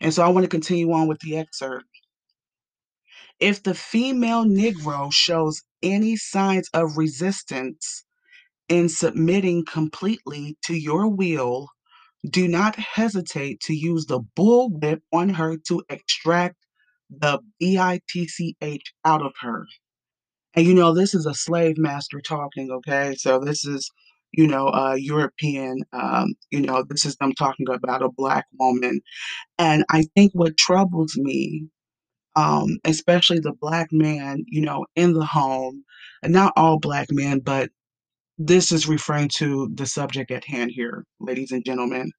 And 0.00 0.14
so 0.14 0.24
I 0.24 0.28
want 0.30 0.44
to 0.44 0.50
continue 0.50 0.92
on 0.92 1.08
with 1.08 1.20
the 1.20 1.38
excerpt. 1.38 1.86
If 3.40 3.62
the 3.62 3.74
female 3.74 4.44
Negro 4.44 5.12
shows 5.12 5.62
any 5.82 6.16
signs 6.16 6.68
of 6.74 6.96
resistance 6.98 8.04
in 8.70 8.88
submitting 8.88 9.66
completely 9.66 10.56
to 10.64 10.74
your 10.74 11.08
will, 11.08 11.68
do 12.30 12.48
not 12.48 12.76
hesitate 12.76 13.60
to 13.62 13.74
use 13.74 14.06
the 14.06 14.20
bullwhip 14.38 15.00
on 15.12 15.30
her 15.30 15.58
to 15.68 15.82
extract 15.90 16.56
the 17.10 17.40
B-I-T-C-H 17.58 18.94
out 19.04 19.22
of 19.22 19.32
her. 19.42 19.66
And 20.54 20.66
you 20.66 20.74
know, 20.74 20.94
this 20.94 21.14
is 21.14 21.26
a 21.26 21.34
slave 21.34 21.78
master 21.78 22.22
talking, 22.22 22.70
okay? 22.70 23.14
So 23.18 23.40
this 23.40 23.66
is, 23.66 23.90
you 24.32 24.46
know, 24.46 24.68
a 24.68 24.96
European, 24.98 25.80
um, 25.92 26.34
you 26.50 26.62
know, 26.62 26.84
this 26.88 27.04
is 27.04 27.16
them 27.16 27.34
talking 27.34 27.66
about 27.68 28.02
a 28.02 28.10
black 28.16 28.46
woman. 28.58 29.02
And 29.58 29.84
I 29.90 30.04
think 30.14 30.32
what 30.34 30.56
troubles 30.56 31.16
me 31.16 31.68
um, 32.36 32.78
especially 32.84 33.40
the 33.40 33.52
black 33.60 33.88
man, 33.92 34.44
you 34.48 34.62
know, 34.62 34.86
in 34.96 35.14
the 35.14 35.24
home, 35.24 35.84
and 36.22 36.32
not 36.32 36.52
all 36.56 36.78
black 36.78 37.08
men, 37.10 37.40
but 37.40 37.70
this 38.40 38.72
is 38.72 38.88
referring 38.88 39.30
to 39.36 39.70
the 39.74 39.86
subject 39.86 40.32
at 40.32 40.46
hand 40.46 40.72
here, 40.74 41.06
ladies 41.20 41.52
and 41.52 41.64
gentlemen. 41.66 42.12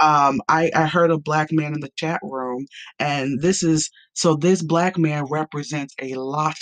Um, 0.00 0.42
I, 0.48 0.70
I 0.76 0.86
heard 0.86 1.12
a 1.12 1.18
black 1.18 1.52
man 1.52 1.74
in 1.74 1.80
the 1.80 1.90
chat 1.96 2.20
room, 2.24 2.66
and 3.00 3.40
this 3.42 3.64
is 3.64 3.90
so 4.14 4.36
this 4.36 4.62
black 4.62 4.98
man 4.98 5.26
represents 5.30 5.94
a 6.02 6.14
lot 6.16 6.56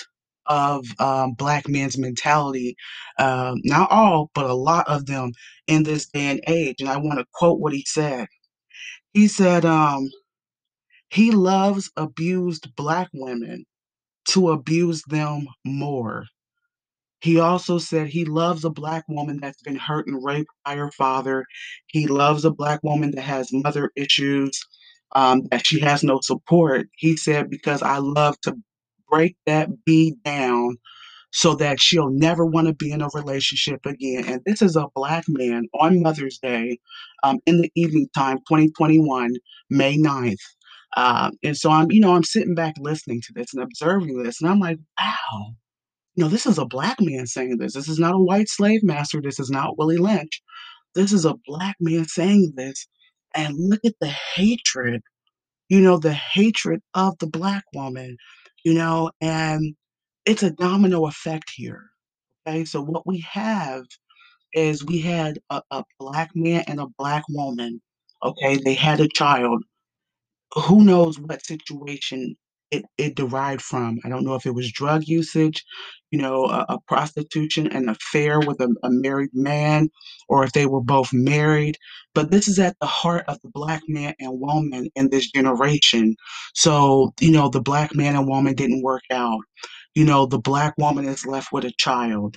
of 0.46 0.86
um, 1.00 1.34
black 1.34 1.68
men's 1.68 1.98
mentality, 1.98 2.76
um, 3.18 3.56
not 3.64 3.90
all, 3.92 4.30
but 4.34 4.46
a 4.46 4.54
lot 4.54 4.88
of 4.88 5.06
them 5.06 5.32
in 5.68 5.84
this 5.84 6.08
day 6.08 6.26
and 6.32 6.42
age. 6.48 6.76
And 6.80 6.90
I 6.90 6.98
want 6.98 7.20
to 7.20 7.26
quote 7.34 7.60
what 7.60 7.74
he 7.74 7.84
said. 7.88 8.28
He 9.14 9.28
said, 9.28 9.64
um, 9.66 10.10
he 11.10 11.32
loves 11.32 11.90
abused 11.96 12.74
black 12.76 13.08
women 13.14 13.64
to 14.30 14.50
abuse 14.50 15.02
them 15.08 15.46
more. 15.64 16.26
He 17.22 17.38
also 17.38 17.78
said 17.78 18.08
he 18.08 18.24
loves 18.24 18.64
a 18.64 18.70
black 18.70 19.04
woman 19.08 19.38
that's 19.40 19.62
been 19.62 19.76
hurt 19.76 20.06
and 20.06 20.24
raped 20.24 20.50
by 20.64 20.76
her 20.76 20.90
father. 20.92 21.44
He 21.86 22.06
loves 22.06 22.44
a 22.44 22.50
black 22.50 22.82
woman 22.82 23.10
that 23.12 23.22
has 23.22 23.52
mother 23.52 23.90
issues, 23.96 24.58
um, 25.14 25.42
that 25.50 25.66
she 25.66 25.80
has 25.80 26.02
no 26.02 26.20
support. 26.22 26.88
He 26.96 27.16
said, 27.16 27.50
because 27.50 27.82
I 27.82 27.98
love 27.98 28.40
to 28.42 28.54
break 29.08 29.36
that 29.46 29.68
bee 29.84 30.16
down 30.24 30.76
so 31.32 31.54
that 31.54 31.80
she'll 31.80 32.10
never 32.10 32.44
want 32.44 32.66
to 32.66 32.74
be 32.74 32.90
in 32.90 33.02
a 33.02 33.08
relationship 33.14 33.84
again. 33.86 34.24
And 34.26 34.40
this 34.44 34.62
is 34.62 34.76
a 34.76 34.88
black 34.94 35.24
man 35.28 35.66
on 35.78 36.02
Mother's 36.02 36.38
Day 36.38 36.78
um, 37.22 37.38
in 37.46 37.60
the 37.60 37.70
evening 37.76 38.08
time, 38.14 38.38
2021, 38.38 39.34
May 39.70 39.96
9th. 39.96 40.36
Uh, 40.96 41.30
and 41.44 41.56
so 41.56 41.70
I'm, 41.70 41.90
you 41.90 42.00
know, 42.00 42.14
I'm 42.14 42.24
sitting 42.24 42.54
back 42.54 42.74
listening 42.80 43.20
to 43.26 43.32
this 43.34 43.54
and 43.54 43.62
observing 43.62 44.22
this, 44.22 44.40
and 44.40 44.50
I'm 44.50 44.58
like, 44.58 44.78
wow, 44.98 45.52
know, 46.16 46.28
this 46.28 46.46
is 46.46 46.58
a 46.58 46.66
black 46.66 47.00
man 47.00 47.26
saying 47.26 47.58
this. 47.58 47.74
This 47.74 47.88
is 47.88 47.98
not 47.98 48.14
a 48.14 48.18
white 48.18 48.48
slave 48.48 48.82
master. 48.82 49.20
This 49.20 49.40
is 49.40 49.50
not 49.50 49.78
Willie 49.78 49.96
Lynch. 49.96 50.42
This 50.94 51.12
is 51.12 51.24
a 51.24 51.36
black 51.46 51.76
man 51.80 52.06
saying 52.06 52.52
this. 52.56 52.86
And 53.34 53.54
look 53.56 53.80
at 53.84 53.94
the 54.00 54.08
hatred, 54.08 55.02
you 55.68 55.80
know, 55.80 55.98
the 55.98 56.12
hatred 56.12 56.82
of 56.94 57.16
the 57.18 57.28
black 57.28 57.64
woman, 57.74 58.16
you 58.64 58.74
know, 58.74 59.10
and 59.20 59.74
it's 60.26 60.42
a 60.42 60.50
domino 60.50 61.06
effect 61.06 61.50
here. 61.54 61.90
Okay. 62.46 62.64
So 62.64 62.82
what 62.82 63.06
we 63.06 63.24
have 63.30 63.84
is 64.52 64.84
we 64.84 65.00
had 65.00 65.38
a, 65.50 65.62
a 65.70 65.84
black 65.98 66.30
man 66.34 66.64
and 66.66 66.80
a 66.80 66.88
black 66.98 67.22
woman. 67.28 67.80
Okay. 68.24 68.56
They 68.56 68.74
had 68.74 69.00
a 69.00 69.08
child 69.08 69.62
who 70.54 70.82
knows 70.82 71.18
what 71.20 71.44
situation 71.46 72.36
it, 72.70 72.84
it 72.98 73.16
derived 73.16 73.62
from. 73.62 73.98
I 74.04 74.08
don't 74.08 74.24
know 74.24 74.34
if 74.34 74.46
it 74.46 74.54
was 74.54 74.72
drug 74.72 75.04
usage, 75.06 75.64
you 76.10 76.20
know, 76.20 76.46
a, 76.46 76.66
a 76.68 76.80
prostitution, 76.86 77.66
an 77.68 77.88
affair 77.88 78.40
with 78.40 78.60
a, 78.60 78.68
a 78.82 78.90
married 78.90 79.30
man, 79.32 79.88
or 80.28 80.44
if 80.44 80.52
they 80.52 80.66
were 80.66 80.82
both 80.82 81.12
married. 81.12 81.76
But 82.14 82.30
this 82.30 82.48
is 82.48 82.58
at 82.58 82.76
the 82.80 82.86
heart 82.86 83.24
of 83.28 83.38
the 83.42 83.50
black 83.50 83.82
man 83.88 84.14
and 84.20 84.40
woman 84.40 84.88
in 84.94 85.10
this 85.10 85.30
generation. 85.30 86.16
So, 86.54 87.12
you 87.20 87.32
know, 87.32 87.48
the 87.48 87.62
black 87.62 87.94
man 87.94 88.16
and 88.16 88.28
woman 88.28 88.54
didn't 88.54 88.82
work 88.82 89.02
out. 89.10 89.42
You 89.94 90.04
know, 90.04 90.26
the 90.26 90.38
black 90.38 90.74
woman 90.78 91.06
is 91.06 91.26
left 91.26 91.52
with 91.52 91.64
a 91.64 91.72
child. 91.78 92.36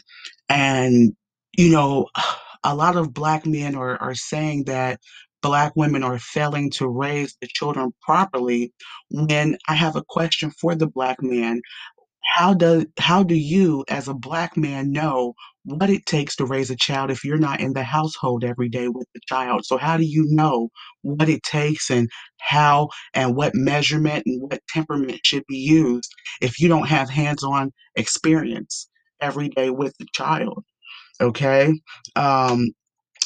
And, 0.50 1.14
you 1.58 1.72
know, 1.72 2.08
a 2.64 2.76
lot 2.76 2.96
of 2.96 3.14
black 3.14 3.46
men 3.46 3.76
are, 3.76 3.98
are 4.02 4.16
saying 4.16 4.64
that 4.66 5.00
black 5.44 5.74
women 5.76 6.04
are 6.04 6.18
failing 6.18 6.72
to 6.72 6.88
raise 6.88 7.38
the 7.42 7.48
children 7.48 7.94
properly 8.02 8.74
when 9.12 9.58
i 9.68 9.76
have 9.76 9.96
a 9.96 10.04
question 10.10 10.52
for 10.60 10.74
the 10.76 10.88
black 10.88 11.22
man 11.22 11.62
how 12.36 12.54
does 12.54 12.86
how 13.00 13.24
do 13.24 13.36
you 13.36 13.84
as 13.90 14.08
a 14.08 14.14
black 14.14 14.58
man 14.58 14.92
know 14.92 15.34
what 15.66 15.90
it 15.90 16.06
takes 16.06 16.36
to 16.36 16.46
raise 16.46 16.70
a 16.70 16.76
child 16.76 17.12
if 17.12 17.24
you're 17.24 17.38
not 17.38 17.60
in 17.60 17.74
the 17.74 17.84
household 17.84 18.44
every 18.44 18.70
day 18.70 18.88
with 18.88 19.08
the 19.14 19.22
child? 19.28 19.66
So 19.66 19.78
how 19.78 19.98
do 19.98 20.04
you 20.04 20.26
know 20.30 20.70
what 21.02 21.30
it 21.30 21.44
takes 21.44 21.90
and 21.90 22.10
how 22.40 22.90
and 23.14 23.36
what 23.36 23.56
measurement 23.56 24.24
and 24.26 24.42
what 24.42 24.62
temperament 24.68 25.22
should 25.24 25.46
be 25.48 25.58
used 25.58 26.12
if 26.42 26.60
you 26.60 26.68
don't 26.68 26.88
have 26.88 27.10
hands-on 27.10 27.72
experience 27.96 28.90
every 29.22 29.50
day 29.50 29.70
with 29.70 29.94
the 30.00 30.08
child 30.14 30.64
okay? 31.22 31.74
Um 32.16 32.72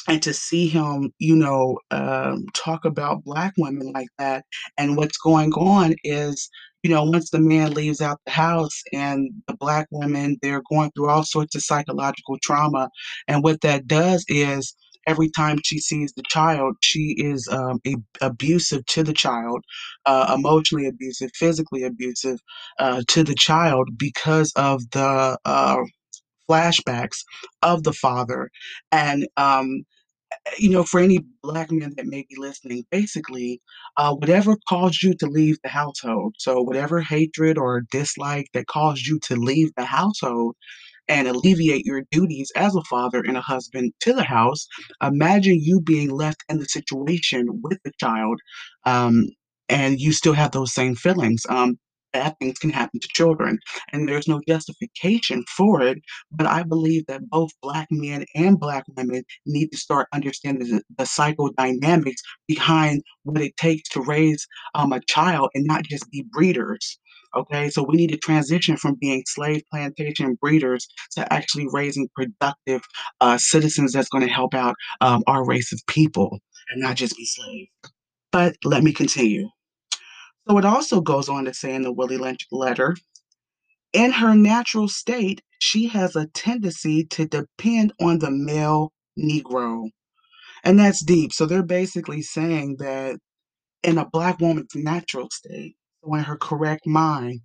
and 0.08 0.22
to 0.22 0.32
see 0.32 0.68
him, 0.68 1.12
you 1.18 1.36
know, 1.36 1.78
um, 1.90 2.46
talk 2.54 2.84
about 2.84 3.24
black 3.24 3.54
women 3.58 3.92
like 3.92 4.08
that. 4.18 4.44
And 4.78 4.96
what's 4.96 5.18
going 5.18 5.52
on 5.52 5.94
is, 6.04 6.48
you 6.82 6.90
know, 6.90 7.04
once 7.04 7.30
the 7.30 7.40
man 7.40 7.74
leaves 7.74 8.00
out 8.00 8.20
the 8.24 8.32
house 8.32 8.82
and 8.92 9.30
the 9.46 9.56
black 9.56 9.86
women, 9.90 10.38
they're 10.42 10.62
going 10.70 10.90
through 10.92 11.10
all 11.10 11.24
sorts 11.24 11.54
of 11.54 11.62
psychological 11.62 12.38
trauma. 12.42 12.88
And 13.28 13.44
what 13.44 13.60
that 13.62 13.86
does 13.86 14.24
is, 14.28 14.74
every 15.06 15.30
time 15.30 15.58
she 15.64 15.78
sees 15.78 16.12
the 16.14 16.22
child, 16.28 16.76
she 16.82 17.14
is 17.18 17.48
um, 17.50 17.80
a- 17.86 17.96
abusive 18.26 18.84
to 18.86 19.02
the 19.02 19.14
child, 19.14 19.62
uh, 20.06 20.34
emotionally 20.38 20.86
abusive, 20.86 21.30
physically 21.34 21.82
abusive 21.84 22.38
uh, 22.78 23.02
to 23.08 23.24
the 23.24 23.34
child 23.34 23.88
because 23.98 24.52
of 24.56 24.82
the 24.92 25.38
uh, 25.44 25.78
flashbacks 26.50 27.18
of 27.62 27.82
the 27.84 27.92
father. 27.92 28.50
And 28.92 29.26
um, 29.36 29.84
you 30.58 30.70
know, 30.70 30.84
for 30.84 31.00
any 31.00 31.20
black 31.42 31.70
men 31.70 31.94
that 31.96 32.06
may 32.06 32.24
be 32.28 32.36
listening, 32.36 32.84
basically, 32.90 33.60
uh, 33.96 34.14
whatever 34.14 34.56
caused 34.68 35.02
you 35.02 35.14
to 35.14 35.26
leave 35.26 35.56
the 35.62 35.70
household, 35.70 36.34
so 36.38 36.60
whatever 36.62 37.00
hatred 37.00 37.58
or 37.58 37.82
dislike 37.90 38.46
that 38.54 38.66
caused 38.66 39.06
you 39.06 39.18
to 39.20 39.36
leave 39.36 39.70
the 39.76 39.84
household 39.84 40.54
and 41.08 41.28
alleviate 41.28 41.86
your 41.86 42.02
duties 42.10 42.52
as 42.56 42.74
a 42.76 42.82
father 42.82 43.20
and 43.20 43.36
a 43.36 43.42
husband 43.42 43.92
to 44.00 44.12
the 44.12 44.24
house, 44.24 44.66
imagine 45.02 45.58
you 45.60 45.80
being 45.80 46.10
left 46.10 46.44
in 46.48 46.58
the 46.58 46.66
situation 46.66 47.46
with 47.62 47.78
the 47.84 47.92
child, 48.00 48.40
um, 48.84 49.24
and 49.68 50.00
you 50.00 50.12
still 50.12 50.34
have 50.34 50.52
those 50.52 50.74
same 50.74 50.94
feelings. 50.94 51.44
Um, 51.48 51.78
bad 52.18 52.34
things 52.38 52.58
can 52.58 52.70
happen 52.70 52.98
to 53.00 53.08
children, 53.12 53.58
and 53.92 54.08
there's 54.08 54.28
no 54.28 54.40
justification 54.48 55.44
for 55.56 55.82
it. 55.82 55.98
But 56.32 56.46
I 56.46 56.62
believe 56.62 57.06
that 57.06 57.28
both 57.30 57.50
black 57.62 57.88
men 57.90 58.24
and 58.34 58.58
black 58.58 58.84
women 58.96 59.22
need 59.46 59.68
to 59.68 59.78
start 59.78 60.08
understanding 60.12 60.68
the, 60.68 60.82
the 60.96 61.04
psychodynamics 61.04 62.20
behind 62.46 63.02
what 63.22 63.40
it 63.40 63.56
takes 63.56 63.88
to 63.90 64.00
raise 64.00 64.46
um, 64.74 64.92
a 64.92 65.00
child 65.00 65.50
and 65.54 65.64
not 65.64 65.84
just 65.84 66.10
be 66.10 66.24
breeders. 66.32 66.98
Okay, 67.36 67.68
so 67.68 67.82
we 67.82 67.96
need 67.96 68.10
to 68.10 68.16
transition 68.16 68.76
from 68.76 68.96
being 69.00 69.22
slave 69.26 69.62
plantation 69.70 70.38
breeders 70.40 70.88
to 71.12 71.30
actually 71.32 71.66
raising 71.72 72.08
productive 72.16 72.80
uh, 73.20 73.36
citizens 73.38 73.92
that's 73.92 74.08
going 74.08 74.26
to 74.26 74.32
help 74.32 74.54
out 74.54 74.74
um, 75.02 75.22
our 75.26 75.44
race 75.46 75.72
of 75.72 75.80
people 75.86 76.38
and 76.70 76.82
not 76.82 76.96
just 76.96 77.16
be 77.16 77.26
slaves. 77.26 77.70
But 78.32 78.56
let 78.64 78.82
me 78.82 78.92
continue. 78.92 79.48
So 80.48 80.58
it 80.58 80.64
also 80.64 81.00
goes 81.00 81.28
on 81.28 81.46
to 81.46 81.54
say 81.54 81.74
in 81.74 81.82
the 81.82 81.92
Willie 81.92 82.18
Lynch 82.18 82.46
letter 82.52 82.96
in 83.92 84.12
her 84.12 84.34
natural 84.34 84.88
state, 84.88 85.42
she 85.60 85.88
has 85.88 86.16
a 86.16 86.26
tendency 86.28 87.04
to 87.06 87.26
depend 87.26 87.92
on 88.00 88.18
the 88.20 88.30
male 88.30 88.92
Negro. 89.18 89.90
And 90.64 90.78
that's 90.78 91.04
deep. 91.04 91.32
So 91.32 91.46
they're 91.46 91.62
basically 91.62 92.22
saying 92.22 92.76
that 92.80 93.18
in 93.82 93.98
a 93.98 94.08
black 94.08 94.40
woman's 94.40 94.74
natural 94.74 95.28
state, 95.30 95.76
in 96.06 96.20
her 96.20 96.36
correct 96.36 96.86
mind, 96.86 97.40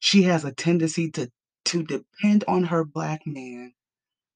she 0.00 0.22
has 0.24 0.44
a 0.44 0.52
tendency 0.52 1.10
to 1.12 1.30
to 1.66 1.82
depend 1.84 2.44
on 2.48 2.64
her 2.64 2.84
black 2.84 3.22
man 3.26 3.72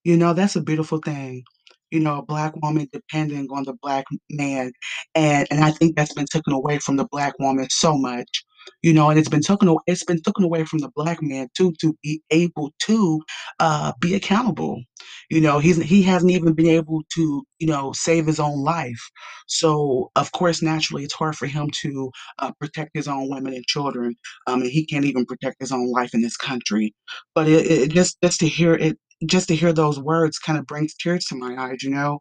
you 0.04 0.16
know, 0.16 0.32
that's 0.32 0.56
a 0.56 0.62
beautiful 0.62 0.98
thing. 0.98 1.44
You 1.92 2.00
know, 2.00 2.18
a 2.18 2.26
black 2.26 2.54
woman 2.62 2.88
depending 2.92 3.48
on 3.52 3.64
the 3.64 3.74
black 3.82 4.06
man, 4.30 4.72
and 5.14 5.46
and 5.50 5.64
I 5.64 5.70
think 5.72 5.96
that's 5.96 6.14
been 6.14 6.26
taken 6.26 6.54
away 6.54 6.78
from 6.80 6.96
the 6.96 7.06
black 7.12 7.34
woman 7.38 7.68
so 7.70 7.96
much. 7.98 8.44
You 8.82 8.92
know, 8.94 9.10
and 9.10 9.18
it's 9.18 9.28
been 9.28 9.42
taken 9.42 9.76
it's 9.86 10.04
been 10.04 10.22
taken 10.22 10.44
away 10.44 10.64
from 10.64 10.80
the 10.80 10.90
black 10.96 11.22
man 11.22 11.48
too 11.56 11.72
to 11.80 11.96
be 12.02 12.22
able 12.30 12.72
to, 12.82 13.20
uh, 13.60 13.92
be 14.00 14.14
accountable. 14.14 14.82
You 15.30 15.40
know, 15.40 15.58
he's 15.58 15.82
he 15.82 16.02
hasn't 16.02 16.32
even 16.32 16.54
been 16.54 16.66
able 16.68 17.02
to, 17.14 17.44
you 17.58 17.66
know, 17.66 17.92
save 17.92 18.26
his 18.26 18.40
own 18.40 18.58
life. 18.62 19.00
So, 19.48 20.10
of 20.16 20.32
course, 20.32 20.62
naturally, 20.62 21.04
it's 21.04 21.14
hard 21.14 21.36
for 21.36 21.46
him 21.46 21.70
to, 21.82 22.10
uh, 22.38 22.52
protect 22.60 22.90
his 22.94 23.08
own 23.08 23.30
women 23.30 23.54
and 23.54 23.66
children, 23.66 24.14
um, 24.46 24.62
and 24.62 24.70
he 24.70 24.86
can't 24.86 25.04
even 25.04 25.26
protect 25.26 25.56
his 25.60 25.72
own 25.72 25.90
life 25.90 26.14
in 26.14 26.22
this 26.22 26.36
country. 26.36 26.94
But 27.34 27.48
it 27.48 27.66
it 27.70 27.90
just 27.90 28.18
just 28.22 28.40
to 28.40 28.48
hear 28.48 28.74
it 28.74 28.98
just 29.26 29.48
to 29.48 29.56
hear 29.56 29.72
those 29.72 29.98
words 30.00 30.38
kind 30.38 30.58
of 30.58 30.66
brings 30.66 30.94
tears 30.94 31.24
to 31.26 31.36
my 31.36 31.56
eyes, 31.56 31.82
you 31.82 31.90
know? 31.90 32.20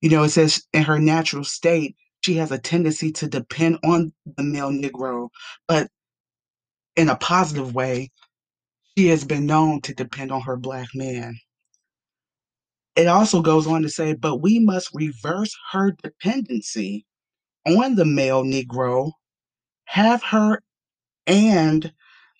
You 0.00 0.10
know, 0.10 0.22
it 0.24 0.30
says 0.30 0.62
in 0.72 0.84
her 0.84 0.98
natural 0.98 1.44
state, 1.44 1.96
she 2.22 2.34
has 2.34 2.52
a 2.52 2.58
tendency 2.58 3.12
to 3.12 3.28
depend 3.28 3.78
on 3.84 4.12
the 4.36 4.42
male 4.42 4.70
Negro, 4.70 5.28
but 5.66 5.88
in 6.96 7.08
a 7.08 7.16
positive 7.16 7.74
way, 7.74 8.10
she 8.96 9.08
has 9.08 9.24
been 9.24 9.46
known 9.46 9.80
to 9.82 9.94
depend 9.94 10.32
on 10.32 10.42
her 10.42 10.56
black 10.56 10.88
man. 10.94 11.38
It 12.96 13.06
also 13.06 13.42
goes 13.42 13.66
on 13.66 13.82
to 13.82 13.88
say, 13.88 14.14
but 14.14 14.38
we 14.38 14.58
must 14.58 14.90
reverse 14.92 15.56
her 15.72 15.92
dependency 16.02 17.06
on 17.66 17.94
the 17.94 18.04
male 18.04 18.42
Negro, 18.42 19.12
have 19.84 20.22
her 20.24 20.60
and 21.26 21.92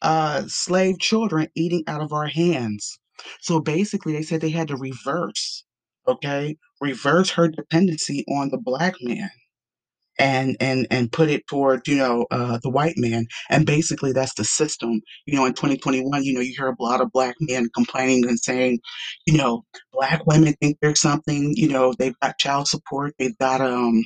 uh, 0.02 0.42
slave 0.48 0.98
children 0.98 1.48
eating 1.54 1.84
out 1.86 2.00
of 2.00 2.12
our 2.12 2.26
hands. 2.26 2.98
So 3.40 3.60
basically, 3.60 4.12
they 4.12 4.22
said 4.22 4.40
they 4.40 4.50
had 4.50 4.68
to 4.68 4.76
reverse, 4.76 5.64
okay, 6.06 6.56
reverse 6.80 7.30
her 7.30 7.48
dependency 7.48 8.24
on 8.28 8.50
the 8.50 8.58
black 8.58 8.94
man 9.02 9.30
and 10.18 10.56
and 10.60 10.86
and 10.90 11.12
put 11.12 11.28
it 11.30 11.46
toward 11.46 11.86
you 11.86 11.96
know 11.96 12.26
uh, 12.30 12.58
the 12.62 12.70
white 12.70 12.96
man. 12.96 13.26
And 13.50 13.66
basically 13.66 14.12
that's 14.12 14.34
the 14.34 14.44
system. 14.44 15.00
You 15.26 15.36
know 15.36 15.46
in 15.46 15.54
2021 15.54 16.24
you 16.24 16.34
know 16.34 16.40
you 16.40 16.54
hear 16.56 16.68
a 16.68 16.82
lot 16.82 17.00
of 17.00 17.12
black 17.12 17.36
men 17.40 17.68
complaining 17.74 18.26
and 18.28 18.38
saying 18.38 18.80
you 19.26 19.36
know 19.38 19.64
black 19.92 20.26
women 20.26 20.54
think 20.60 20.78
they're 20.80 20.94
something 20.94 21.52
you 21.56 21.68
know 21.68 21.94
they've 21.98 22.18
got 22.20 22.38
child 22.38 22.68
support 22.68 23.14
they've 23.18 23.38
got 23.38 23.60
um 23.60 24.04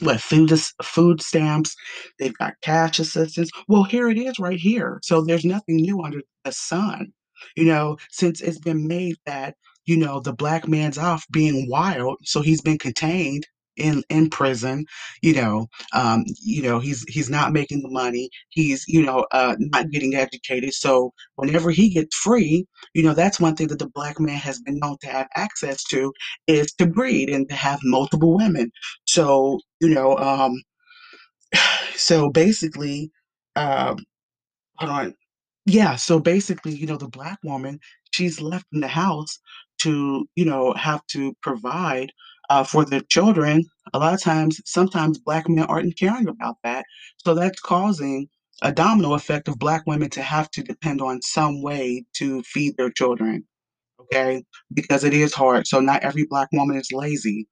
what 0.00 0.20
food 0.20 0.52
food 0.82 1.20
stamps 1.22 1.74
they've 2.18 2.36
got 2.38 2.54
cash 2.62 2.98
assistance. 2.98 3.50
Well 3.68 3.84
here 3.84 4.08
it 4.10 4.18
is 4.18 4.38
right 4.38 4.58
here. 4.58 5.00
So 5.02 5.22
there's 5.22 5.44
nothing 5.44 5.76
new 5.76 6.02
under 6.02 6.20
the 6.44 6.52
sun 6.52 7.12
you 7.56 7.64
know 7.64 7.96
since 8.10 8.40
it's 8.40 8.58
been 8.58 8.86
made 8.86 9.16
that 9.26 9.54
you 9.86 9.96
know 9.96 10.20
the 10.20 10.32
black 10.32 10.68
man's 10.68 10.98
off 10.98 11.26
being 11.30 11.68
wild 11.68 12.16
so 12.22 12.40
he's 12.40 12.60
been 12.62 12.78
contained 12.78 13.46
in 13.76 14.02
in 14.10 14.28
prison 14.28 14.84
you 15.22 15.32
know 15.32 15.66
um 15.94 16.24
you 16.42 16.60
know 16.62 16.80
he's 16.80 17.04
he's 17.08 17.30
not 17.30 17.52
making 17.52 17.80
the 17.82 17.88
money 17.88 18.28
he's 18.50 18.84
you 18.88 19.02
know 19.02 19.24
uh 19.32 19.54
not 19.58 19.90
getting 19.90 20.14
educated 20.14 20.72
so 20.74 21.12
whenever 21.36 21.70
he 21.70 21.88
gets 21.88 22.14
free 22.16 22.66
you 22.94 23.02
know 23.02 23.14
that's 23.14 23.40
one 23.40 23.54
thing 23.54 23.68
that 23.68 23.78
the 23.78 23.88
black 23.94 24.18
man 24.20 24.36
has 24.36 24.60
been 24.60 24.78
known 24.80 24.96
to 25.00 25.06
have 25.06 25.28
access 25.36 25.82
to 25.84 26.12
is 26.48 26.72
to 26.72 26.86
breed 26.86 27.30
and 27.30 27.48
to 27.48 27.54
have 27.54 27.78
multiple 27.84 28.36
women 28.36 28.70
so, 29.06 29.60
you 29.80 29.88
know, 29.88 30.16
um, 30.18 30.62
so 31.96 32.30
basically, 32.30 33.10
um, 33.56 33.98
hold 34.78 34.92
on. 34.92 35.14
Yeah, 35.66 35.96
so 35.96 36.18
basically, 36.18 36.72
you 36.74 36.86
know, 36.86 36.96
the 36.96 37.08
black 37.08 37.38
woman, 37.44 37.78
she's 38.12 38.40
left 38.40 38.66
in 38.72 38.80
the 38.80 38.88
house 38.88 39.38
to, 39.82 40.26
you 40.34 40.44
know, 40.44 40.72
have 40.74 41.06
to 41.08 41.34
provide 41.42 42.12
uh, 42.48 42.64
for 42.64 42.84
the 42.84 43.02
children. 43.08 43.64
A 43.94 43.98
lot 43.98 44.14
of 44.14 44.22
times, 44.22 44.60
sometimes 44.64 45.18
black 45.18 45.48
men 45.48 45.64
aren't 45.66 45.98
caring 45.98 46.28
about 46.28 46.56
that. 46.64 46.84
So 47.18 47.34
that's 47.34 47.60
causing 47.60 48.28
a 48.62 48.72
domino 48.72 49.14
effect 49.14 49.48
of 49.48 49.58
black 49.58 49.82
women 49.86 50.10
to 50.10 50.22
have 50.22 50.50
to 50.52 50.62
depend 50.62 51.00
on 51.00 51.22
some 51.22 51.62
way 51.62 52.04
to 52.14 52.42
feed 52.42 52.76
their 52.76 52.90
children 52.90 53.44
okay? 54.00 54.42
Because 54.74 55.04
it 55.04 55.14
is 55.14 55.34
hard. 55.34 55.66
So 55.66 55.80
not 55.80 56.02
every 56.02 56.26
black 56.28 56.48
woman 56.52 56.76
is 56.76 56.88
lazy. 56.92 57.46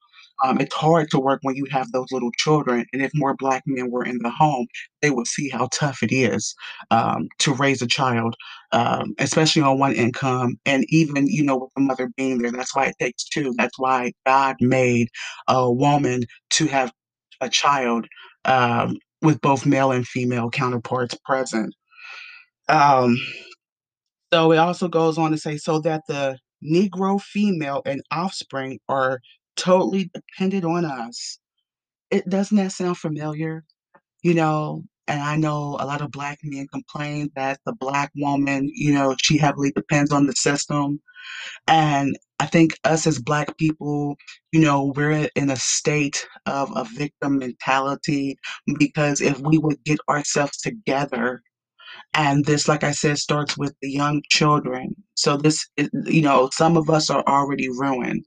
Um, 0.45 0.61
it's 0.61 0.75
hard 0.75 1.11
to 1.11 1.19
work 1.19 1.41
when 1.43 1.57
you 1.57 1.67
have 1.71 1.91
those 1.93 2.11
little 2.11 2.31
children, 2.39 2.87
and 2.93 3.03
if 3.03 3.11
more 3.15 3.35
black 3.35 3.63
men 3.67 3.91
were 3.91 4.05
in 4.05 4.19
the 4.19 4.31
home, 4.31 4.67
they 5.03 5.11
would 5.11 5.27
see 5.27 5.49
how 5.49 5.69
tough 5.73 6.03
it 6.03 6.13
is 6.13 6.55
um, 6.91 7.29
to 7.39 7.55
raise 7.55 7.83
a 7.83 7.87
child, 7.87 8.35
um, 8.73 9.15
especially 9.19 9.63
on 9.63 9.79
one 9.79 9.95
income, 9.95 10.59
and 10.67 10.85
even 10.89 11.27
you 11.27 11.43
know 11.43 11.57
with 11.57 11.71
the 11.77 11.83
mother 11.83 12.11
being 12.17 12.39
there. 12.39 12.53
That's 12.53 12.75
why 12.75 12.87
it 12.87 12.97
takes 13.01 13.25
two. 13.25 13.55
That's 13.57 13.79
why 13.79 14.13
God 14.27 14.57
made 14.61 15.09
a 15.49 15.71
woman 15.71 16.25
to 16.51 16.67
have 16.67 16.93
a 17.41 17.49
child 17.49 18.07
um, 18.45 18.97
with 19.23 19.41
both 19.41 19.67
male 19.67 19.93
and 19.93 20.07
female 20.07 20.51
counterparts 20.51 21.17
present. 21.25 21.75
Um, 22.69 23.17
so 24.33 24.53
it 24.53 24.59
also 24.59 24.89
goes 24.89 25.19
on 25.19 25.31
to 25.31 25.39
say, 25.39 25.57
so 25.57 25.81
that 25.81 26.03
the 26.07 26.39
Negro 26.63 27.21
female 27.21 27.83
and 27.87 28.03
offspring 28.11 28.79
are 28.89 29.21
totally 29.59 30.11
dependent 30.15 30.65
on 30.67 30.87
us. 30.87 31.41
It 32.11 32.29
doesn't 32.29 32.57
that 32.59 32.73
sound 32.73 32.99
familiar? 32.99 33.65
You 34.23 34.35
know, 34.35 34.85
and 35.09 35.21
I 35.23 35.37
know 35.37 35.77
a 35.81 35.87
lot 35.87 36.03
of 36.03 36.11
black 36.13 36.39
men 36.45 36.69
complain 36.73 37.31
that 37.37 37.61
the 37.67 37.75
black 37.75 38.13
woman, 38.17 38.71
you 38.75 38.93
know, 38.95 39.17
she 39.23 39.39
heavily 39.39 39.73
depends 39.73 40.13
on 40.13 40.27
the 40.27 40.35
system. 40.35 41.01
And 41.69 42.17
I 42.41 42.47
think 42.47 42.73
us 42.85 43.07
as 43.07 43.19
black 43.21 43.57
people, 43.59 44.17
you 44.53 44.61
know, 44.61 44.93
we're 44.97 45.29
in 45.37 45.51
a 45.51 45.57
state 45.57 46.27
of 46.47 46.71
a 46.77 46.85
victim 46.85 47.39
mentality 47.39 48.39
because 48.79 49.21
if 49.21 49.41
we 49.41 49.59
would 49.59 49.83
get 49.85 49.99
ourselves 50.09 50.59
together 50.59 51.43
and 52.15 52.45
this, 52.45 52.69
like 52.69 52.85
I 52.85 52.93
said, 52.93 53.19
starts 53.19 53.57
with 53.59 53.75
the 53.83 53.91
young 53.91 54.23
children. 54.31 54.95
So 55.15 55.37
this, 55.37 55.67
is- 55.77 55.91
you 56.07 56.23
know, 56.23 56.51
some 56.53 56.77
of 56.77 56.91
us 56.91 57.11
are 57.11 57.25
already 57.27 57.69
ruined. 57.71 58.25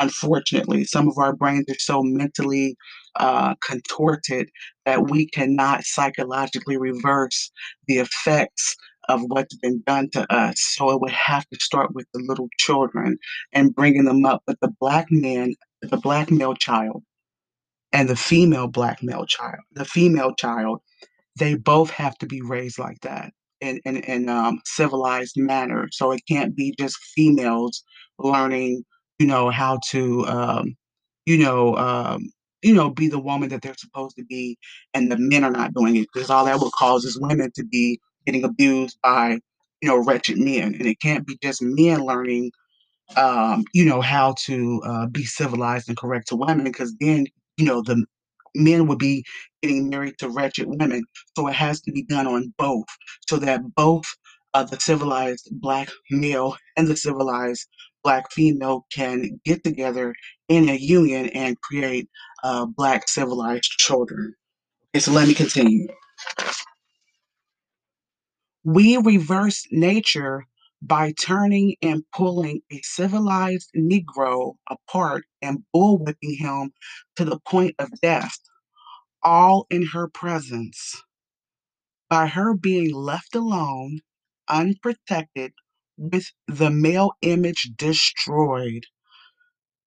Unfortunately, 0.00 0.84
some 0.84 1.08
of 1.08 1.18
our 1.18 1.34
brains 1.34 1.66
are 1.70 1.78
so 1.78 2.02
mentally 2.02 2.76
uh, 3.16 3.54
contorted 3.64 4.50
that 4.86 5.10
we 5.10 5.28
cannot 5.28 5.84
psychologically 5.84 6.76
reverse 6.78 7.50
the 7.88 7.98
effects 7.98 8.76
of 9.08 9.22
what's 9.28 9.56
been 9.56 9.82
done 9.86 10.10
to 10.10 10.30
us. 10.32 10.60
So 10.60 10.90
it 10.90 11.00
would 11.00 11.12
have 11.12 11.48
to 11.48 11.60
start 11.60 11.94
with 11.94 12.06
the 12.14 12.22
little 12.28 12.48
children 12.58 13.18
and 13.52 13.74
bringing 13.74 14.04
them 14.04 14.24
up. 14.26 14.42
But 14.46 14.58
the 14.60 14.72
black 14.80 15.06
man, 15.10 15.54
the 15.82 15.96
black 15.96 16.30
male 16.30 16.54
child, 16.54 17.02
and 17.92 18.08
the 18.08 18.16
female 18.16 18.68
black 18.68 19.02
male 19.02 19.26
child, 19.26 19.60
the 19.72 19.84
female 19.84 20.34
child 20.34 20.80
they 21.38 21.54
both 21.54 21.90
have 21.90 22.16
to 22.18 22.26
be 22.26 22.42
raised 22.42 22.78
like 22.78 23.00
that 23.02 23.32
in 23.60 23.80
in 23.84 23.98
in, 23.98 24.28
um, 24.28 24.60
civilized 24.64 25.34
manner, 25.36 25.88
so 25.92 26.12
it 26.12 26.22
can't 26.28 26.56
be 26.56 26.74
just 26.78 26.96
females 27.16 27.82
learning, 28.18 28.84
you 29.18 29.26
know, 29.26 29.50
how 29.50 29.80
to, 29.90 30.26
um, 30.26 30.76
you 31.26 31.38
know, 31.38 31.76
um, 31.76 32.30
you 32.62 32.74
know, 32.74 32.90
be 32.90 33.08
the 33.08 33.20
woman 33.20 33.48
that 33.50 33.62
they're 33.62 33.74
supposed 33.78 34.16
to 34.16 34.24
be, 34.24 34.58
and 34.94 35.10
the 35.12 35.18
men 35.18 35.44
are 35.44 35.50
not 35.50 35.74
doing 35.74 35.96
it 35.96 36.08
because 36.12 36.30
all 36.30 36.44
that 36.46 36.60
will 36.60 36.70
cause 36.72 37.04
is 37.04 37.18
women 37.20 37.50
to 37.56 37.64
be 37.64 38.00
getting 38.26 38.44
abused 38.44 38.98
by, 39.02 39.38
you 39.82 39.88
know, 39.88 39.98
wretched 40.04 40.38
men, 40.38 40.74
and 40.74 40.86
it 40.86 41.00
can't 41.00 41.26
be 41.26 41.38
just 41.42 41.62
men 41.62 42.00
learning 42.04 42.46
um, 43.16 43.64
you 43.74 43.86
know, 43.86 44.02
how 44.02 44.34
to 44.46 44.82
uh, 44.86 45.06
be 45.08 45.24
civilized 45.24 45.88
and 45.88 45.98
correct 45.98 46.28
to 46.30 46.36
women 46.36 46.64
because 46.64 46.94
then, 47.00 47.26
you 47.58 47.66
know, 47.66 47.82
the 47.82 48.04
men 48.56 48.88
would 48.88 48.98
be 49.00 49.24
getting 49.62 49.90
married 49.90 50.18
to 50.20 50.30
wretched 50.30 50.68
women. 50.68 51.04
So 51.36 51.48
it 51.48 51.54
has 51.54 51.80
to 51.82 51.92
be 51.92 52.04
done 52.04 52.28
on 52.28 52.54
both 52.58 52.86
so 53.28 53.38
that 53.38 53.62
both 53.76 54.06
uh, 54.54 54.64
the 54.64 54.80
civilized 54.80 55.48
black 55.52 55.90
male 56.10 56.56
and 56.76 56.88
the 56.88 56.96
civilized 56.96 57.66
black 58.08 58.32
female 58.32 58.86
can 58.90 59.38
get 59.44 59.62
together 59.62 60.14
in 60.48 60.70
a 60.70 60.74
union 60.74 61.28
and 61.34 61.60
create 61.60 62.08
uh, 62.42 62.64
black 62.64 63.06
civilized 63.06 63.70
children. 63.72 64.34
Okay, 64.96 65.00
so 65.00 65.12
let 65.12 65.28
me 65.28 65.34
continue. 65.34 65.88
We 68.64 68.96
reverse 68.96 69.66
nature 69.70 70.46
by 70.80 71.12
turning 71.20 71.76
and 71.82 72.02
pulling 72.16 72.62
a 72.72 72.80
civilized 72.82 73.68
Negro 73.76 74.54
apart 74.70 75.24
and 75.42 75.58
bullwhipping 75.76 76.38
him 76.38 76.72
to 77.16 77.26
the 77.26 77.38
point 77.46 77.74
of 77.78 77.90
death, 78.00 78.38
all 79.22 79.66
in 79.68 79.84
her 79.84 80.08
presence. 80.08 81.02
By 82.08 82.28
her 82.28 82.54
being 82.54 82.94
left 82.94 83.34
alone, 83.34 84.00
unprotected, 84.48 85.52
with 85.98 86.26
the 86.46 86.70
male 86.70 87.12
image 87.22 87.70
destroyed, 87.76 88.86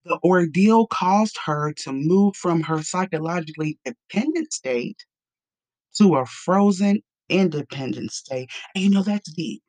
the 0.05 0.19
ordeal 0.23 0.87
caused 0.87 1.37
her 1.45 1.73
to 1.73 1.91
move 1.91 2.35
from 2.35 2.61
her 2.63 2.83
psychologically 2.83 3.79
dependent 3.85 4.53
state 4.53 5.05
to 5.97 6.17
a 6.17 6.25
frozen 6.25 7.01
independent 7.29 8.11
state. 8.11 8.49
And 8.75 8.83
you 8.83 8.89
know, 8.89 9.03
that's 9.03 9.31
deep 9.31 9.63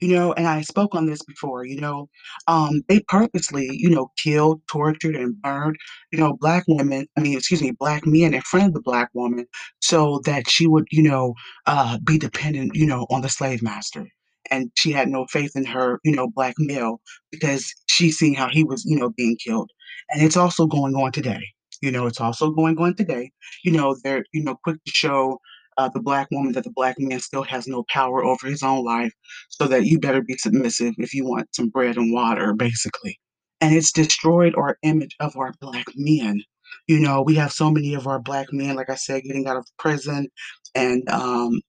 you 0.00 0.14
know, 0.14 0.32
and 0.32 0.46
I 0.46 0.62
spoke 0.62 0.94
on 0.94 1.06
this 1.06 1.22
before, 1.22 1.64
you 1.64 1.80
know, 1.80 2.08
um, 2.48 2.82
they 2.88 3.00
purposely, 3.00 3.68
you 3.72 3.90
know, 3.90 4.10
killed, 4.16 4.62
tortured, 4.66 5.14
and 5.14 5.40
burned, 5.42 5.76
you 6.10 6.18
know, 6.18 6.34
black 6.40 6.64
women, 6.68 7.06
I 7.16 7.20
mean, 7.20 7.36
excuse 7.36 7.62
me, 7.62 7.72
black 7.72 8.06
men 8.06 8.34
in 8.34 8.40
front 8.42 8.68
of 8.68 8.74
the 8.74 8.80
black 8.80 9.10
woman 9.14 9.46
so 9.80 10.20
that 10.24 10.48
she 10.48 10.66
would, 10.66 10.86
you 10.90 11.02
know, 11.02 11.34
uh, 11.66 11.98
be 12.02 12.18
dependent, 12.18 12.74
you 12.74 12.86
know, 12.86 13.06
on 13.10 13.20
the 13.20 13.28
slave 13.28 13.62
master. 13.62 14.08
And 14.50 14.70
she 14.76 14.92
had 14.92 15.08
no 15.08 15.26
faith 15.26 15.52
in 15.54 15.64
her, 15.66 16.00
you 16.04 16.14
know, 16.14 16.28
black 16.28 16.54
male 16.58 17.00
because 17.30 17.72
she's 17.86 18.18
seen 18.18 18.34
how 18.34 18.48
he 18.48 18.64
was, 18.64 18.84
you 18.84 18.98
know, 18.98 19.10
being 19.10 19.36
killed. 19.36 19.70
And 20.10 20.22
it's 20.22 20.36
also 20.36 20.66
going 20.66 20.94
on 20.94 21.12
today. 21.12 21.42
You 21.80 21.90
know, 21.90 22.06
it's 22.06 22.20
also 22.20 22.50
going 22.50 22.78
on 22.78 22.94
today. 22.94 23.30
You 23.64 23.72
know, 23.72 23.96
they're, 24.02 24.24
you 24.32 24.42
know, 24.42 24.56
quick 24.64 24.76
to 24.84 24.92
show 24.92 25.38
uh, 25.78 25.88
the 25.94 26.00
black 26.00 26.28
woman 26.30 26.52
that 26.52 26.64
the 26.64 26.72
black 26.72 26.96
man 26.98 27.20
still 27.20 27.42
has 27.44 27.66
no 27.66 27.84
power 27.88 28.22
over 28.24 28.46
his 28.46 28.62
own 28.62 28.84
life, 28.84 29.12
so 29.48 29.66
that 29.66 29.86
you 29.86 29.98
better 29.98 30.20
be 30.20 30.36
submissive 30.36 30.94
if 30.98 31.14
you 31.14 31.24
want 31.24 31.54
some 31.54 31.68
bread 31.68 31.96
and 31.96 32.12
water, 32.12 32.52
basically. 32.52 33.18
And 33.60 33.74
it's 33.74 33.92
destroyed 33.92 34.54
our 34.56 34.76
image 34.82 35.16
of 35.20 35.36
our 35.36 35.54
black 35.60 35.86
men. 35.96 36.42
You 36.86 37.00
know, 37.00 37.22
we 37.22 37.34
have 37.36 37.52
so 37.52 37.70
many 37.70 37.94
of 37.94 38.06
our 38.06 38.18
black 38.18 38.52
men, 38.52 38.76
like 38.76 38.90
I 38.90 38.94
said, 38.94 39.22
getting 39.22 39.46
out 39.46 39.56
of 39.56 39.66
prison 39.78 40.28
and 40.74 41.08
um, 41.08 41.60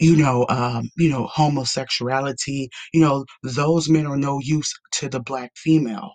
you 0.00 0.16
know, 0.16 0.46
um, 0.48 0.88
you 0.96 1.10
know, 1.10 1.26
homosexuality, 1.26 2.68
you 2.92 3.00
know, 3.00 3.24
those 3.42 3.88
men 3.88 4.06
are 4.06 4.16
no 4.16 4.40
use 4.40 4.72
to 4.92 5.08
the 5.08 5.20
black 5.20 5.52
female. 5.56 6.12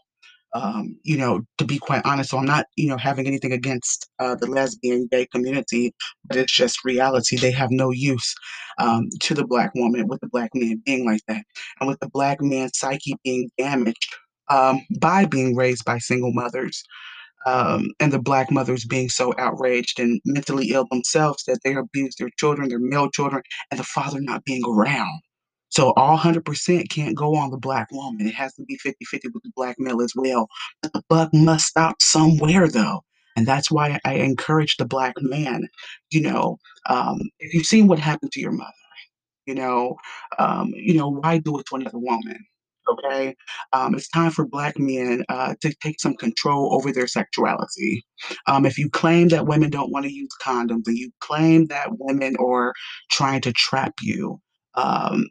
Um, 0.53 0.97
you 1.03 1.17
know, 1.17 1.41
to 1.57 1.65
be 1.65 1.77
quite 1.77 2.01
honest, 2.05 2.29
so 2.29 2.37
I'm 2.37 2.45
not, 2.45 2.65
you 2.77 2.87
know, 2.87 2.95
having 2.95 3.27
anything 3.27 3.51
against 3.51 4.09
uh, 4.19 4.35
the 4.35 4.47
lesbian 4.47 5.05
gay 5.11 5.25
community, 5.25 5.93
but 6.23 6.37
it's 6.37 6.53
just 6.53 6.85
reality. 6.85 7.35
They 7.35 7.51
have 7.51 7.71
no 7.71 7.91
use 7.91 8.33
um, 8.79 9.09
to 9.19 9.33
the 9.33 9.45
black 9.45 9.71
woman 9.75 10.07
with 10.07 10.21
the 10.21 10.29
black 10.29 10.51
man 10.53 10.81
being 10.85 11.05
like 11.05 11.19
that, 11.27 11.43
and 11.79 11.89
with 11.89 11.99
the 11.99 12.09
black 12.09 12.41
man's 12.41 12.77
psyche 12.77 13.15
being 13.25 13.51
damaged 13.57 14.15
um, 14.49 14.81
by 15.01 15.25
being 15.25 15.57
raised 15.57 15.83
by 15.83 15.97
single 15.97 16.31
mothers 16.31 16.81
um, 17.45 17.87
and 17.99 18.11
the 18.11 18.19
black 18.19 18.51
mothers 18.51 18.85
being 18.85 19.09
so 19.09 19.33
outraged 19.37 19.99
and 19.99 20.19
mentally 20.25 20.71
ill 20.71 20.87
themselves 20.89 21.43
that 21.45 21.59
they 21.63 21.75
abuse 21.75 22.15
their 22.15 22.29
children, 22.37 22.69
their 22.69 22.79
male 22.79 23.09
children, 23.09 23.43
and 23.71 23.79
the 23.79 23.83
father 23.83 24.19
not 24.19 24.43
being 24.45 24.63
around. 24.67 25.21
So 25.69 25.93
all 25.97 26.17
100% 26.17 26.89
can't 26.89 27.17
go 27.17 27.35
on 27.35 27.51
the 27.51 27.57
black 27.57 27.91
woman. 27.91 28.27
It 28.27 28.33
has 28.35 28.53
to 28.55 28.63
be 28.63 28.77
50 28.77 29.05
50 29.05 29.27
with 29.29 29.43
the 29.43 29.51
black 29.55 29.75
male 29.77 30.01
as 30.01 30.13
well. 30.15 30.47
But 30.81 30.93
the 30.93 31.03
buck 31.09 31.29
must 31.33 31.65
stop 31.65 32.01
somewhere, 32.01 32.67
though. 32.67 33.01
And 33.35 33.45
that's 33.45 33.69
why 33.69 33.99
I 34.05 34.15
encourage 34.15 34.77
the 34.77 34.85
black 34.85 35.15
man. 35.19 35.67
You 36.11 36.21
know, 36.21 36.57
um, 36.89 37.19
if 37.39 37.53
you've 37.53 37.65
seen 37.65 37.87
what 37.87 37.99
happened 37.99 38.31
to 38.33 38.39
your 38.39 38.53
mother, 38.53 38.71
you 39.45 39.55
know, 39.55 39.97
um, 40.39 40.71
you 40.75 40.93
know, 40.93 41.09
why 41.09 41.39
do 41.39 41.59
it 41.59 41.65
to 41.69 41.75
another 41.75 41.99
woman? 41.99 42.37
Okay, 42.87 43.35
um, 43.73 43.95
it's 43.95 44.09
time 44.09 44.31
for 44.31 44.45
black 44.45 44.77
men 44.77 45.23
uh, 45.29 45.55
to 45.61 45.73
take 45.81 45.99
some 45.99 46.15
control 46.15 46.73
over 46.73 46.91
their 46.91 47.07
sexuality. 47.07 48.05
Um, 48.47 48.65
if 48.65 48.77
you 48.77 48.89
claim 48.89 49.29
that 49.29 49.47
women 49.47 49.69
don't 49.69 49.91
want 49.91 50.05
to 50.05 50.13
use 50.13 50.29
condoms, 50.41 50.83
and 50.87 50.97
you 50.97 51.11
claim 51.19 51.67
that 51.67 51.89
women 51.97 52.35
are 52.39 52.73
trying 53.11 53.41
to 53.41 53.53
trap 53.53 53.93
you, 54.01 54.39
um, 54.75 55.25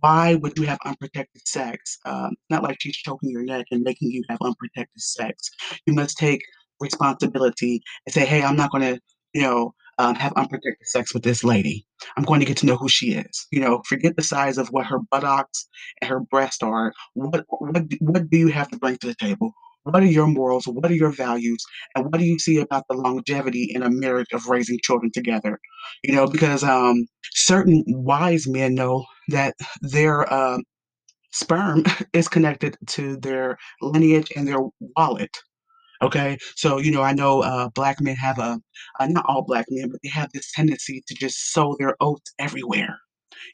why 0.00 0.34
would 0.34 0.58
you 0.58 0.66
have 0.66 0.78
unprotected 0.84 1.46
sex? 1.46 1.98
Um, 2.04 2.34
not 2.50 2.64
like 2.64 2.78
she's 2.80 2.96
choking 2.96 3.30
your 3.30 3.44
neck 3.44 3.66
and 3.70 3.82
making 3.82 4.10
you 4.10 4.24
have 4.28 4.38
unprotected 4.42 5.00
sex. 5.00 5.50
You 5.86 5.94
must 5.94 6.18
take 6.18 6.42
responsibility 6.80 7.80
and 8.06 8.12
say, 8.12 8.26
"Hey, 8.26 8.42
I'm 8.42 8.56
not 8.56 8.72
gonna, 8.72 8.98
you 9.32 9.42
know, 9.42 9.74
um, 9.98 10.14
have 10.16 10.32
unprotected 10.34 10.86
sex 10.88 11.14
with 11.14 11.22
this 11.22 11.44
lady. 11.44 11.86
I'm 12.16 12.24
going 12.24 12.40
to 12.40 12.46
get 12.46 12.56
to 12.58 12.66
know 12.66 12.76
who 12.76 12.88
she 12.88 13.12
is. 13.12 13.46
You 13.50 13.60
know, 13.60 13.82
forget 13.88 14.16
the 14.16 14.22
size 14.22 14.58
of 14.58 14.68
what 14.68 14.86
her 14.86 14.98
buttocks 15.10 15.68
and 16.00 16.10
her 16.10 16.20
breasts 16.20 16.62
are. 16.62 16.92
What 17.14 17.44
what 17.48 17.84
what 18.00 18.30
do 18.30 18.38
you 18.38 18.48
have 18.48 18.70
to 18.70 18.78
bring 18.78 18.96
to 18.98 19.08
the 19.08 19.14
table? 19.14 19.52
What 19.84 20.02
are 20.02 20.06
your 20.06 20.28
morals? 20.28 20.66
What 20.66 20.90
are 20.90 20.94
your 20.94 21.10
values? 21.10 21.64
And 21.96 22.06
what 22.06 22.18
do 22.20 22.24
you 22.24 22.38
see 22.38 22.58
about 22.58 22.84
the 22.88 22.96
longevity 22.96 23.70
in 23.74 23.82
a 23.82 23.90
marriage 23.90 24.32
of 24.32 24.46
raising 24.46 24.78
children 24.82 25.10
together? 25.12 25.58
You 26.04 26.14
know, 26.14 26.26
because 26.28 26.62
um, 26.62 27.06
certain 27.34 27.84
wise 27.88 28.46
men 28.46 28.74
know 28.74 29.04
that 29.28 29.54
their 29.80 30.32
um, 30.32 30.62
sperm 31.32 31.84
is 32.12 32.28
connected 32.28 32.76
to 32.88 33.16
their 33.18 33.58
lineage 33.80 34.32
and 34.36 34.46
their 34.46 34.60
wallet. 34.96 35.36
Okay, 36.02 36.36
so 36.56 36.78
you 36.78 36.90
know, 36.90 37.02
I 37.02 37.12
know 37.12 37.42
uh, 37.42 37.68
black 37.74 38.00
men 38.00 38.16
have 38.16 38.38
a, 38.38 38.60
uh, 38.98 39.06
not 39.06 39.24
all 39.28 39.42
black 39.42 39.66
men, 39.70 39.88
but 39.90 40.00
they 40.02 40.08
have 40.08 40.30
this 40.32 40.50
tendency 40.52 41.02
to 41.06 41.14
just 41.14 41.52
sow 41.52 41.76
their 41.78 41.94
oats 42.00 42.32
everywhere 42.38 42.98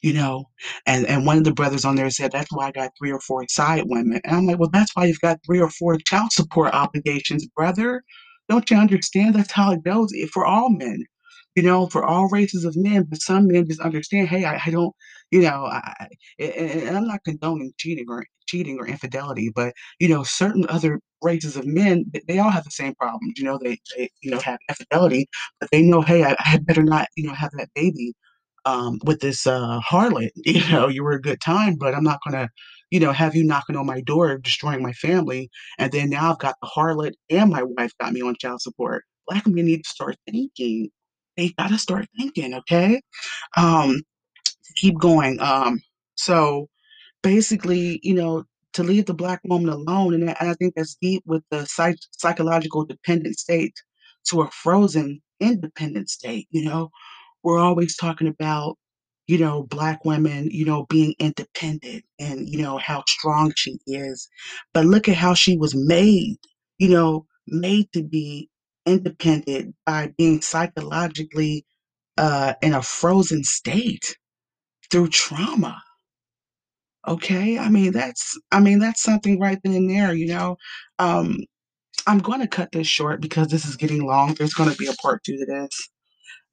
you 0.02 0.12
know? 0.14 0.46
And 0.86 1.06
and 1.06 1.26
one 1.26 1.38
of 1.38 1.44
the 1.44 1.54
brothers 1.54 1.84
on 1.84 1.96
there 1.96 2.10
said, 2.10 2.32
"That's 2.32 2.52
why 2.52 2.68
I 2.68 2.72
got 2.72 2.92
3 2.98 3.12
or 3.12 3.20
4 3.20 3.46
side 3.50 3.84
women." 3.86 4.20
And 4.24 4.36
I'm 4.36 4.46
like, 4.46 4.58
"Well, 4.60 4.70
that's 4.72 4.94
why 4.96 5.06
you've 5.06 5.20
got 5.20 5.40
3 5.46 5.60
or 5.60 5.70
4 5.70 5.98
child 5.98 6.32
support 6.32 6.74
obligations, 6.74 7.46
brother. 7.56 8.02
Don't 8.48 8.70
you 8.70 8.76
understand? 8.78 9.34
That's 9.36 9.52
how 9.52 9.72
it 9.72 9.84
goes 9.84 10.12
eh, 10.16 10.26
for 10.32 10.46
all 10.46 10.70
men, 10.70 11.04
you 11.56 11.62
know, 11.62 11.88
for 11.88 12.04
all 12.04 12.28
races 12.28 12.64
of 12.64 12.76
men. 12.76 13.04
But 13.08 13.20
some 13.22 13.48
men 13.48 13.66
just 13.68 13.80
understand, 13.80 14.28
hey, 14.28 14.44
I, 14.44 14.60
I 14.66 14.70
don't, 14.70 14.94
you 15.30 15.40
know, 15.42 15.64
I, 15.66 15.94
I- 16.00 16.08
and, 16.38 16.82
and 16.82 16.96
I'm 16.96 17.06
not 17.06 17.24
condoning 17.24 17.72
cheating 17.78 18.06
or 18.08 18.24
cheating 18.46 18.78
or 18.78 18.86
infidelity, 18.86 19.50
but 19.54 19.74
you 20.00 20.08
know, 20.08 20.22
certain 20.22 20.66
other 20.68 21.00
races 21.22 21.56
of 21.56 21.66
men, 21.66 22.10
they 22.26 22.38
all 22.38 22.50
have 22.50 22.64
the 22.64 22.70
same 22.70 22.94
problems. 22.94 23.34
You 23.38 23.44
know, 23.44 23.58
they, 23.62 23.78
they 23.96 24.10
you 24.22 24.30
know 24.30 24.38
have 24.40 24.58
infidelity, 24.68 25.28
but 25.60 25.70
they 25.70 25.82
know, 25.82 26.02
hey, 26.02 26.24
I, 26.24 26.32
I 26.32 26.48
had 26.48 26.66
better 26.66 26.82
not, 26.82 27.08
you 27.16 27.26
know, 27.26 27.34
have 27.34 27.50
that 27.58 27.68
baby 27.74 28.14
um, 28.64 28.98
with 29.04 29.20
this 29.20 29.46
uh, 29.46 29.80
harlot. 29.80 30.30
You 30.46 30.66
know, 30.72 30.88
you 30.88 31.04
were 31.04 31.12
a 31.12 31.20
good 31.20 31.40
time, 31.40 31.76
but 31.76 31.94
I'm 31.94 32.04
not 32.04 32.20
gonna, 32.24 32.48
you 32.90 33.00
know, 33.00 33.12
have 33.12 33.34
you 33.34 33.44
knocking 33.44 33.76
on 33.76 33.86
my 33.86 34.00
door, 34.02 34.38
destroying 34.38 34.82
my 34.82 34.92
family, 34.92 35.50
and 35.78 35.92
then 35.92 36.10
now 36.10 36.32
I've 36.32 36.38
got 36.38 36.56
the 36.62 36.68
harlot 36.68 37.12
and 37.30 37.50
my 37.50 37.62
wife 37.62 37.92
got 38.00 38.12
me 38.12 38.22
on 38.22 38.34
child 38.40 38.60
support. 38.62 39.04
Black 39.28 39.46
men 39.46 39.66
need 39.66 39.84
to 39.84 39.90
start 39.90 40.16
thinking. 40.30 40.90
They 41.36 41.50
gotta 41.58 41.78
start 41.78 42.06
thinking, 42.18 42.54
okay? 42.54 43.00
Um, 43.56 44.02
keep 44.76 44.98
going. 44.98 45.40
Um, 45.40 45.80
so 46.16 46.68
basically, 47.22 48.00
you 48.02 48.14
know, 48.14 48.44
to 48.74 48.82
leave 48.84 49.06
the 49.06 49.14
black 49.14 49.40
woman 49.44 49.70
alone, 49.70 50.14
and 50.14 50.30
I, 50.30 50.36
and 50.40 50.50
I 50.50 50.54
think 50.54 50.74
that's 50.76 50.96
deep 51.00 51.22
with 51.26 51.42
the 51.50 51.66
psych- 51.66 51.98
psychological 52.12 52.84
dependent 52.84 53.38
state 53.38 53.74
to 54.30 54.42
a 54.42 54.50
frozen 54.50 55.20
independent 55.40 56.10
state. 56.10 56.48
You 56.50 56.64
know, 56.64 56.90
we're 57.44 57.58
always 57.60 57.96
talking 57.96 58.28
about, 58.28 58.76
you 59.28 59.38
know, 59.38 59.64
black 59.64 60.04
women, 60.04 60.50
you 60.50 60.64
know, 60.66 60.86
being 60.90 61.14
independent 61.18 62.04
and, 62.18 62.48
you 62.48 62.62
know, 62.62 62.78
how 62.78 63.04
strong 63.08 63.52
she 63.56 63.78
is. 63.86 64.28
But 64.74 64.86
look 64.86 65.08
at 65.08 65.16
how 65.16 65.34
she 65.34 65.56
was 65.58 65.74
made, 65.74 66.36
you 66.78 66.90
know, 66.90 67.26
made 67.48 67.92
to 67.94 68.04
be 68.04 68.50
independent 68.86 69.74
by 69.86 70.12
being 70.18 70.42
psychologically 70.42 71.66
uh, 72.18 72.54
in 72.62 72.74
a 72.74 72.82
frozen 72.82 73.44
state 73.44 74.16
through 74.90 75.08
trauma. 75.08 75.80
Okay, 77.08 77.58
I 77.58 77.68
mean 77.70 77.92
that's 77.92 78.38
I 78.52 78.60
mean 78.60 78.78
that's 78.80 79.02
something 79.02 79.40
right 79.40 79.58
then 79.64 79.74
and 79.74 79.90
there, 79.90 80.12
you 80.12 80.26
know. 80.26 80.56
Um, 80.98 81.38
I'm 82.06 82.18
going 82.18 82.40
to 82.40 82.48
cut 82.48 82.70
this 82.72 82.86
short 82.86 83.20
because 83.22 83.48
this 83.48 83.64
is 83.66 83.76
getting 83.76 84.06
long. 84.06 84.34
There's 84.34 84.54
going 84.54 84.70
to 84.70 84.76
be 84.76 84.86
a 84.88 84.92
part 84.94 85.24
two 85.24 85.36
to 85.38 85.46
this. 85.46 85.88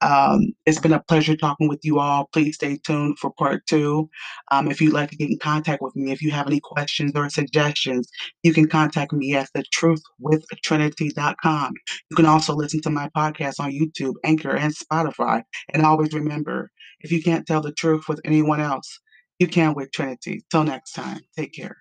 Um, 0.01 0.53
it's 0.65 0.79
been 0.79 0.93
a 0.93 1.03
pleasure 1.03 1.35
talking 1.35 1.67
with 1.67 1.81
you 1.83 1.99
all. 1.99 2.29
Please 2.33 2.55
stay 2.55 2.77
tuned 2.85 3.19
for 3.19 3.31
part 3.37 3.65
two. 3.67 4.09
Um, 4.51 4.69
if 4.71 4.79
you'd 4.81 4.93
like 4.93 5.09
to 5.11 5.17
get 5.17 5.29
in 5.29 5.37
contact 5.39 5.81
with 5.81 5.95
me, 5.95 6.11
if 6.11 6.21
you 6.21 6.31
have 6.31 6.47
any 6.47 6.59
questions 6.61 7.11
or 7.15 7.29
suggestions, 7.29 8.09
you 8.43 8.53
can 8.53 8.67
contact 8.67 9.13
me 9.13 9.35
at 9.35 9.49
thetruthwithtrinity.com. 9.55 11.73
You 12.09 12.15
can 12.15 12.25
also 12.25 12.55
listen 12.55 12.81
to 12.81 12.89
my 12.89 13.09
podcast 13.15 13.59
on 13.59 13.71
YouTube, 13.71 14.15
Anchor, 14.23 14.55
and 14.55 14.73
Spotify. 14.73 15.43
And 15.73 15.85
always 15.85 16.13
remember, 16.13 16.71
if 17.01 17.11
you 17.11 17.21
can't 17.23 17.45
tell 17.45 17.61
the 17.61 17.73
truth 17.73 18.05
with 18.07 18.21
anyone 18.25 18.61
else, 18.61 18.99
you 19.39 19.47
can't 19.47 19.75
with 19.75 19.91
Trinity. 19.91 20.45
Till 20.49 20.63
next 20.63 20.93
time, 20.93 21.21
take 21.37 21.53
care. 21.53 21.77